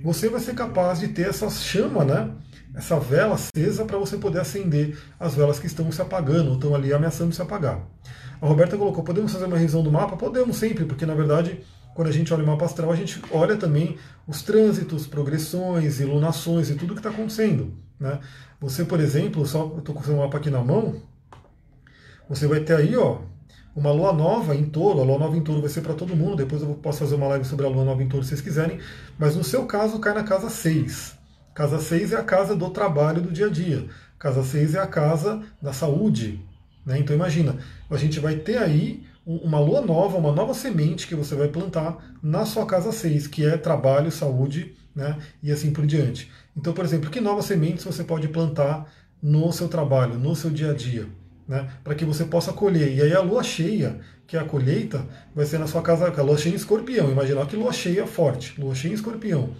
[0.02, 2.30] você vai ser capaz de ter essa chama, né?
[2.74, 6.74] Essa vela acesa para você poder acender as velas que estão se apagando, ou estão
[6.74, 7.80] ali ameaçando se apagar.
[8.40, 10.16] A Roberta colocou: podemos fazer uma revisão do mapa?
[10.16, 11.60] Podemos sempre, porque na verdade,
[11.94, 13.96] quando a gente olha o mapa astral, a gente olha também
[14.26, 17.72] os trânsitos, progressões, iluminações e tudo que está acontecendo.
[17.98, 18.18] Né?
[18.60, 20.96] Você, por exemplo, só eu estou com o mapa aqui na mão,
[22.28, 23.18] você vai ter aí, ó,
[23.76, 25.00] uma lua nova em touro.
[25.00, 26.36] A lua nova em touro vai ser para todo mundo.
[26.36, 28.78] Depois eu posso fazer uma live sobre a lua nova em touro se vocês quiserem.
[29.18, 31.23] Mas no seu caso, cai na casa 6.
[31.54, 33.86] Casa 6 é a casa do trabalho do dia a dia.
[34.18, 36.44] Casa 6 é a casa da saúde.
[36.84, 36.98] Né?
[36.98, 37.56] Então imagina,
[37.88, 42.16] a gente vai ter aí uma lua nova, uma nova semente que você vai plantar
[42.20, 45.16] na sua casa 6, que é trabalho, saúde né?
[45.40, 46.28] e assim por diante.
[46.56, 48.92] Então, por exemplo, que novas sementes você pode plantar
[49.22, 51.06] no seu trabalho, no seu dia a dia?
[51.46, 52.96] Né, para que você possa colher.
[52.96, 56.22] E aí a lua cheia, que é a colheita, vai ser na sua casa, a
[56.22, 57.10] lua cheia em escorpião.
[57.10, 59.50] Imagina que lua cheia forte, lua cheia em escorpião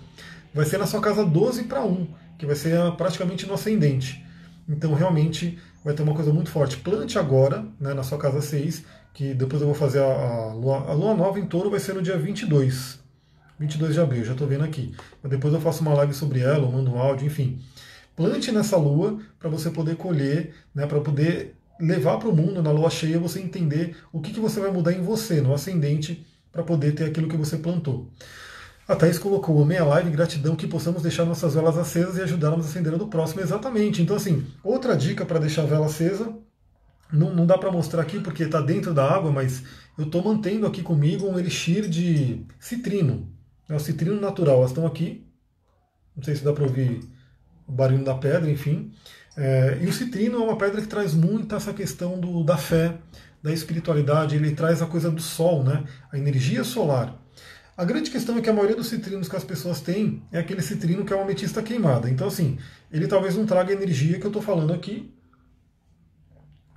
[0.55, 2.07] vai ser na sua casa 12 para 1,
[2.39, 4.25] que vai ser praticamente no ascendente.
[4.69, 6.77] Então realmente vai ter uma coisa muito forte.
[6.79, 10.91] Plante agora, né, na sua casa 6, que depois eu vou fazer a, a, lua,
[10.91, 13.01] a lua nova em touro, vai ser no dia 22.
[13.59, 14.95] 22 de abril, já estou vendo aqui.
[15.23, 17.61] Mas depois eu faço uma live sobre ela, mando um áudio, enfim.
[18.17, 22.71] Plante nessa lua para você poder colher, né, para poder levar para o mundo na
[22.71, 26.63] lua cheia, você entender o que, que você vai mudar em você, no ascendente, para
[26.63, 28.09] poder ter aquilo que você plantou.
[28.87, 32.69] A Thaís colocou, meia live, gratidão que possamos deixar nossas velas acesas e ajudarmos a
[32.69, 33.41] acender a do próximo.
[33.41, 34.03] Exatamente.
[34.03, 36.35] Então, assim, outra dica para deixar a vela acesa,
[37.11, 39.63] não, não dá para mostrar aqui porque está dentro da água, mas
[39.97, 43.27] eu estou mantendo aqui comigo um elixir de citrino.
[43.69, 44.59] É o citrino natural.
[44.59, 45.27] Elas estão aqui.
[46.15, 47.01] Não sei se dá para ouvir
[47.67, 48.93] o barulho da pedra, enfim.
[49.35, 52.99] É, e o citrino é uma pedra que traz muito essa questão do, da fé,
[53.43, 54.37] da espiritualidade.
[54.37, 55.85] Ele traz a coisa do sol, né?
[56.13, 57.24] a energia solar.
[57.77, 60.63] A grande questão é que a maioria dos citrinos que as pessoas têm é aquele
[60.63, 62.09] citrino que é uma ametista queimada.
[62.09, 62.57] Então, assim,
[62.91, 65.13] ele talvez não traga a energia que eu estou falando aqui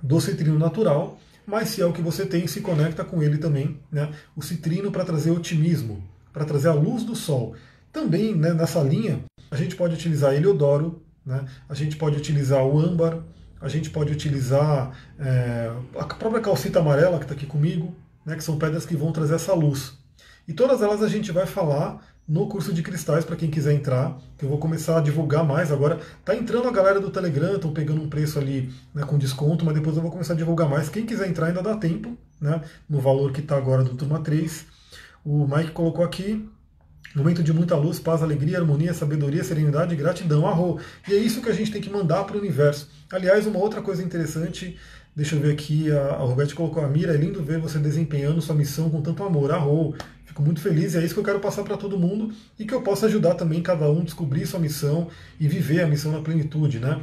[0.02, 3.78] do citrino natural, mas se é o que você tem, se conecta com ele também.
[3.92, 4.12] Né?
[4.36, 7.54] O citrino para trazer otimismo, para trazer a luz do sol.
[7.92, 9.20] Também né, nessa linha,
[9.50, 11.44] a gente pode utilizar heliodoro, né?
[11.68, 13.22] a gente pode utilizar o âmbar,
[13.60, 17.94] a gente pode utilizar é, a própria calcita amarela que está aqui comigo,
[18.24, 19.97] né, que são pedras que vão trazer essa luz.
[20.48, 24.18] E todas elas a gente vai falar no curso de cristais para quem quiser entrar,
[24.38, 26.00] que eu vou começar a divulgar mais agora.
[26.24, 29.74] Tá entrando a galera do Telegram, estão pegando um preço ali né, com desconto, mas
[29.74, 30.88] depois eu vou começar a divulgar mais.
[30.88, 34.66] Quem quiser entrar ainda dá tempo, né, no valor que está agora do Turma 3.
[35.22, 36.48] O Mike colocou aqui,
[37.14, 40.80] momento de muita luz, paz, alegria, harmonia, sabedoria, serenidade, gratidão, arro.
[41.06, 42.88] E é isso que a gente tem que mandar para o universo.
[43.10, 44.78] Aliás, uma outra coisa interessante
[45.18, 48.40] Deixa eu ver aqui, a, a Roberto colocou a mira, é lindo ver você desempenhando
[48.40, 49.50] sua missão com tanto amor.
[49.50, 49.92] Arrou,
[50.24, 52.72] fico muito feliz e é isso que eu quero passar para todo mundo e que
[52.72, 55.08] eu possa ajudar também cada um a descobrir sua missão
[55.40, 57.00] e viver a missão na plenitude, né?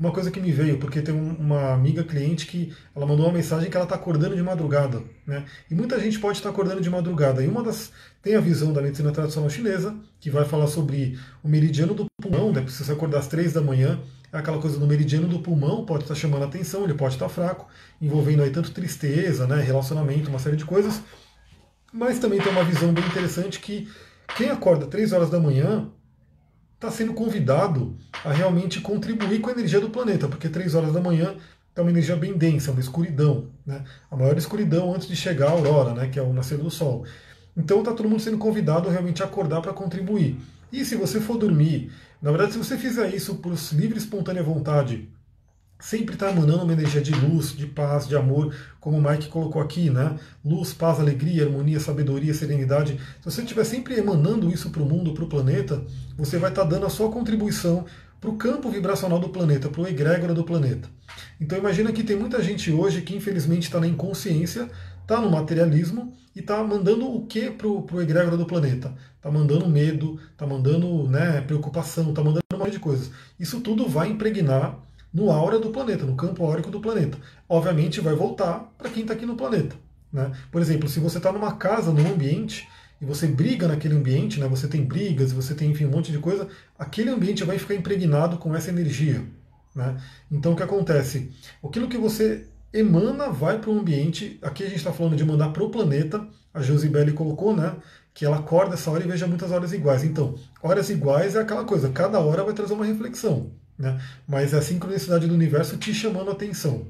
[0.00, 3.68] Uma coisa que me veio, porque tem uma amiga cliente que ela mandou uma mensagem
[3.68, 5.44] que ela está acordando de madrugada, né?
[5.70, 7.44] E muita gente pode estar tá acordando de madrugada.
[7.44, 7.92] E uma das
[8.22, 12.50] tem a visão da medicina tradicional chinesa, que vai falar sobre o meridiano do pulmão,
[12.50, 12.62] né?
[12.62, 14.00] Precisa acordar às três da manhã
[14.32, 17.68] aquela coisa do meridiano do pulmão pode estar chamando a atenção, ele pode estar fraco,
[18.00, 21.00] envolvendo aí tanto tristeza, né, relacionamento, uma série de coisas.
[21.92, 23.88] Mas também tem uma visão bem interessante que
[24.36, 25.88] quem acorda 3 horas da manhã
[26.74, 31.00] está sendo convidado a realmente contribuir com a energia do planeta, porque 3 horas da
[31.00, 31.34] manhã
[31.70, 33.82] está uma energia bem densa, uma escuridão, né?
[34.10, 36.08] a maior escuridão antes de chegar a aurora, né?
[36.08, 37.04] que é o nascer do sol.
[37.56, 40.36] Então está todo mundo sendo convidado a realmente acordar para contribuir.
[40.70, 44.42] E se você for dormir, na verdade, se você fizer isso por livre e espontânea
[44.42, 45.08] vontade,
[45.78, 49.62] sempre está emanando uma energia de luz, de paz, de amor, como o Mike colocou
[49.62, 50.18] aqui, né?
[50.44, 52.98] Luz, paz, alegria, harmonia, sabedoria, serenidade.
[53.20, 55.84] Se você estiver sempre emanando isso para o mundo, para o planeta,
[56.16, 57.84] você vai estar tá dando a sua contribuição
[58.20, 60.88] para o campo vibracional do planeta, para o egrégora do planeta.
[61.40, 64.68] Então imagina que tem muita gente hoje que infelizmente está na inconsciência,
[65.08, 68.94] está no materialismo e está mandando o que para o egrégora do planeta?
[69.16, 73.10] Está mandando medo, está mandando né, preocupação, está mandando uma série de coisas.
[73.40, 74.78] Isso tudo vai impregnar
[75.12, 77.16] no aura do planeta, no campo áurico do planeta.
[77.48, 79.74] Obviamente vai voltar para quem está aqui no planeta.
[80.12, 80.30] Né?
[80.52, 82.68] Por exemplo, se você está numa casa, num ambiente,
[83.00, 84.46] e você briga naquele ambiente, né?
[84.46, 86.48] você tem brigas, você tem enfim, um monte de coisa,
[86.78, 89.24] aquele ambiente vai ficar impregnado com essa energia.
[89.74, 89.96] Né?
[90.30, 91.32] Então o que acontece?
[91.64, 95.50] Aquilo que você emana vai para o ambiente, aqui a gente está falando de mandar
[95.50, 97.76] para o planeta, a Josibelli colocou, né?
[98.12, 100.02] Que ela acorda essa hora e veja muitas horas iguais.
[100.04, 103.52] Então, horas iguais é aquela coisa, cada hora vai trazer uma reflexão.
[103.78, 103.96] Né?
[104.26, 106.86] Mas é a sincronicidade do universo te chamando a atenção.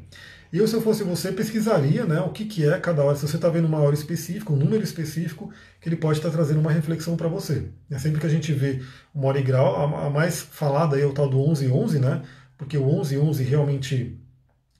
[0.50, 3.14] Eu, se eu fosse você, pesquisaria né, o que, que é cada hora.
[3.14, 6.36] Se você está vendo uma hora específica, um número específico, que ele pode estar tá
[6.36, 7.66] trazendo uma reflexão para você.
[7.90, 8.80] É sempre que a gente vê
[9.14, 12.22] uma hora e grau, a, mais falada é o tal do 1111, né?
[12.56, 14.18] Porque o 1111 realmente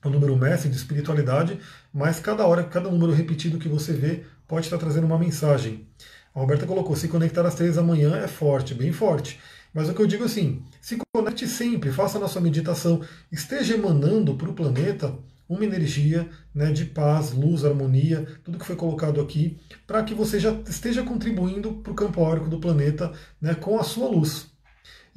[0.03, 1.59] o número mestre de espiritualidade,
[1.93, 5.87] mas cada hora, cada número repetido que você vê pode estar trazendo uma mensagem.
[6.33, 9.39] A Roberta colocou: se conectar às três da manhã é forte, bem forte.
[9.73, 14.35] Mas o que eu digo assim, se conecte sempre, faça na sua meditação, esteja emanando
[14.35, 15.13] para o planeta
[15.47, 20.39] uma energia né, de paz, luz, harmonia, tudo que foi colocado aqui, para que você
[20.39, 24.47] já esteja contribuindo para o campo áurico do planeta né, com a sua luz.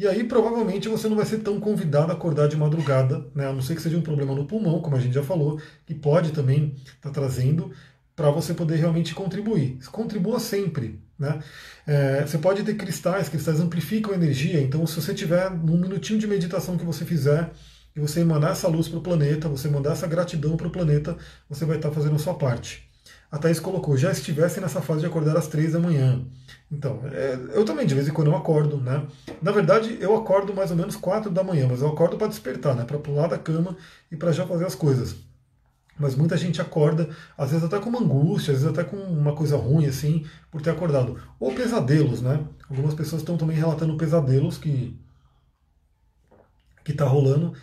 [0.02, 3.52] E aí provavelmente você não vai ser tão convidado a acordar de madrugada, né, a
[3.52, 6.32] não ser que seja um problema no pulmão, como a gente já falou, que pode
[6.32, 7.70] também estar tá trazendo,
[8.16, 9.78] para você poder realmente contribuir.
[9.92, 11.00] Contribua sempre.
[11.16, 11.38] Né?
[11.86, 16.18] É, você pode ter cristais, cristais amplificam a energia, então se você tiver num minutinho
[16.18, 17.52] de meditação que você fizer,
[17.94, 21.16] e você emanar essa luz para o planeta, você mandar essa gratidão para o planeta,
[21.48, 22.90] você vai estar tá fazendo a sua parte.
[23.32, 26.22] A Thaís colocou, já estivesse nessa fase de acordar às três da manhã.
[26.70, 29.06] Então, é, eu também, de vez em quando eu acordo, né?
[29.40, 32.76] Na verdade, eu acordo mais ou menos quatro da manhã, mas eu acordo para despertar,
[32.76, 32.84] né?
[32.84, 33.74] Para pular da cama
[34.10, 35.16] e para já fazer as coisas.
[35.98, 39.34] Mas muita gente acorda, às vezes até com uma angústia, às vezes até com uma
[39.34, 41.18] coisa ruim, assim, por ter acordado.
[41.40, 42.38] Ou pesadelos, né?
[42.68, 44.94] Algumas pessoas estão também relatando pesadelos que
[46.84, 47.54] que está rolando,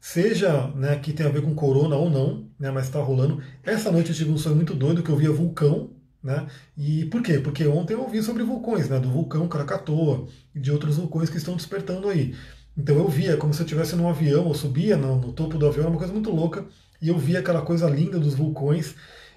[0.00, 3.42] seja né, que tem a ver com corona ou não, né, mas está rolando.
[3.64, 5.90] Essa noite eu tive um sonho muito doido que eu via vulcão,
[6.22, 6.46] né?
[6.76, 7.38] E por quê?
[7.38, 8.98] Porque ontem eu ouvi sobre vulcões, né?
[8.98, 12.34] Do vulcão Krakatoa e de outros vulcões que estão despertando aí.
[12.76, 15.66] Então eu via como se eu estivesse num avião, ou subia no, no topo do
[15.66, 16.64] avião, era uma coisa muito louca
[17.00, 18.94] e eu via aquela coisa linda dos vulcões.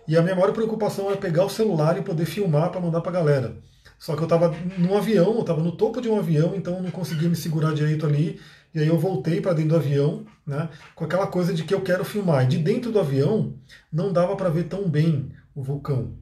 [0.07, 3.11] E a minha maior preocupação era pegar o celular e poder filmar para mandar para
[3.11, 3.55] galera.
[3.97, 6.81] Só que eu estava num avião, eu estava no topo de um avião, então eu
[6.81, 8.39] não conseguia me segurar direito ali.
[8.73, 11.81] E aí eu voltei para dentro do avião, né, com aquela coisa de que eu
[11.81, 12.45] quero filmar.
[12.45, 13.53] E de dentro do avião
[13.91, 16.13] não dava para ver tão bem o vulcão.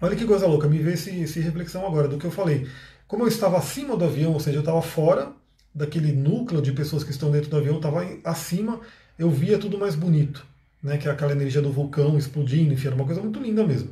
[0.00, 2.68] Olha que coisa louca, me veio esse, reflexão agora do que eu falei.
[3.06, 5.32] Como eu estava acima do avião, ou seja, eu estava fora
[5.74, 8.80] daquele núcleo de pessoas que estão dentro do avião, estava acima,
[9.18, 10.46] eu via tudo mais bonito
[10.82, 13.90] né, que é aquela energia do vulcão explodindo, enfim, era uma coisa muito linda mesmo.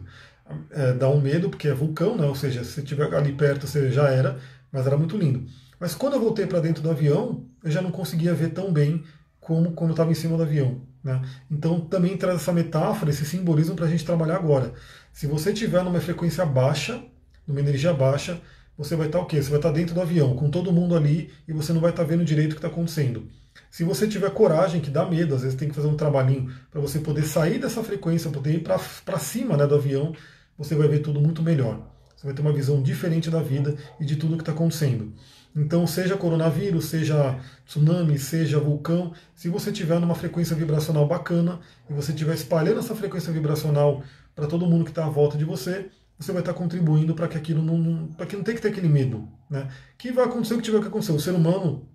[0.71, 3.91] É, dá um medo, porque é vulcão, né, ou seja, se estiver ali perto você
[3.91, 4.39] já era,
[4.71, 5.45] mas era muito lindo.
[5.79, 9.05] Mas quando eu voltei para dentro do avião, eu já não conseguia ver tão bem
[9.41, 10.81] como quando estava em cima do avião.
[11.05, 11.23] Né?
[11.51, 14.73] Então também traz essa metáfora, esse simbolismo para a gente trabalhar agora.
[15.13, 17.03] Se você estiver numa frequência baixa,
[17.47, 18.41] numa energia baixa,
[18.77, 19.41] você vai estar o quê?
[19.41, 22.05] Você vai estar dentro do avião, com todo mundo ali, e você não vai estar
[22.05, 23.29] vendo direito o que está acontecendo.
[23.71, 26.81] Se você tiver coragem, que dá medo, às vezes tem que fazer um trabalhinho para
[26.81, 30.15] você poder sair dessa frequência, poder ir para cima né, do avião,
[30.59, 31.81] você vai ver tudo muito melhor.
[32.17, 35.13] Você vai ter uma visão diferente da vida e de tudo que está acontecendo.
[35.57, 41.95] Então, seja coronavírus, seja tsunami, seja vulcão, se você tiver numa frequência vibracional bacana e
[41.95, 44.05] você estiver espalhando essa frequência vibracional
[44.35, 45.89] para todo mundo que está à volta de você,
[46.19, 48.69] você vai estar tá contribuindo para que aquilo não, para que não tenha que ter
[48.69, 49.69] aquele medo, né?
[49.97, 51.13] Que vai acontecer o que tiver que acontecer.
[51.13, 51.87] O ser humano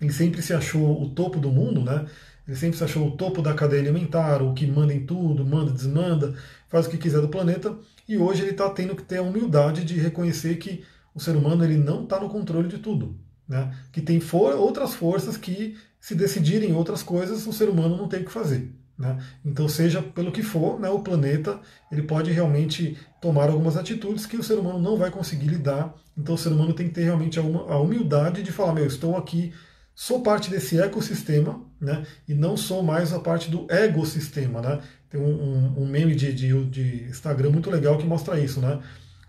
[0.00, 2.06] ele sempre se achou o topo do mundo, né?
[2.46, 5.70] Ele sempre se achou o topo da cadeia alimentar, o que manda em tudo, manda,
[5.70, 6.34] desmanda,
[6.68, 7.76] faz o que quiser do planeta.
[8.08, 10.84] E hoje ele está tendo que ter a humildade de reconhecer que
[11.14, 13.18] o ser humano ele não está no controle de tudo.
[13.48, 13.74] Né?
[13.92, 18.22] Que tem for outras forças que, se decidirem outras coisas, o ser humano não tem
[18.22, 18.72] o que fazer.
[18.98, 19.18] Né?
[19.44, 21.60] Então, seja pelo que for, né, o planeta
[21.90, 25.94] ele pode realmente tomar algumas atitudes que o ser humano não vai conseguir lidar.
[26.16, 29.52] Então, o ser humano tem que ter realmente a humildade de falar: meu, estou aqui,
[29.94, 34.60] sou parte desse ecossistema, né, e não sou mais a parte do egossistema.
[34.60, 34.80] Né?
[35.10, 38.60] Tem um, um, um meme de, de, de, Instagram muito legal que mostra isso.
[38.60, 38.78] Né?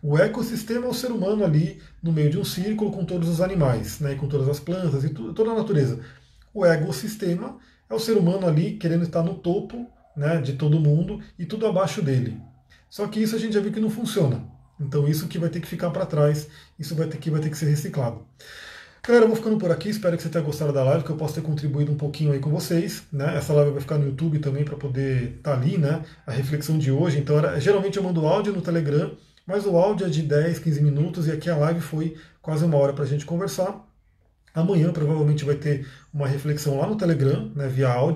[0.05, 3.39] O ecossistema é o ser humano ali no meio de um círculo com todos os
[3.39, 5.97] animais, né, com todas as plantas e toda a natureza.
[6.53, 7.57] O ecossistema
[7.89, 11.65] é o ser humano ali querendo estar no topo né, de todo mundo e tudo
[11.65, 12.37] abaixo dele.
[12.89, 14.43] Só que isso a gente já viu que não funciona.
[14.77, 17.49] Então isso que vai ter que ficar para trás, isso vai ter que, vai ter
[17.49, 18.27] que ser reciclado.
[19.07, 21.15] Galera, eu vou ficando por aqui, espero que você tenha gostado da live, que eu
[21.15, 23.03] possa ter contribuído um pouquinho aí com vocês.
[23.09, 23.37] Né?
[23.37, 26.03] Essa live vai ficar no YouTube também para poder estar tá ali, né?
[26.27, 27.19] A reflexão de hoje.
[27.19, 29.11] Então, era, geralmente eu mando áudio no Telegram,
[29.45, 32.77] mas o áudio é de 10, 15 minutos e aqui a live foi quase uma
[32.77, 33.85] hora para a gente conversar.
[34.53, 38.11] Amanhã provavelmente vai ter uma reflexão lá no Telegram, né, via áudio.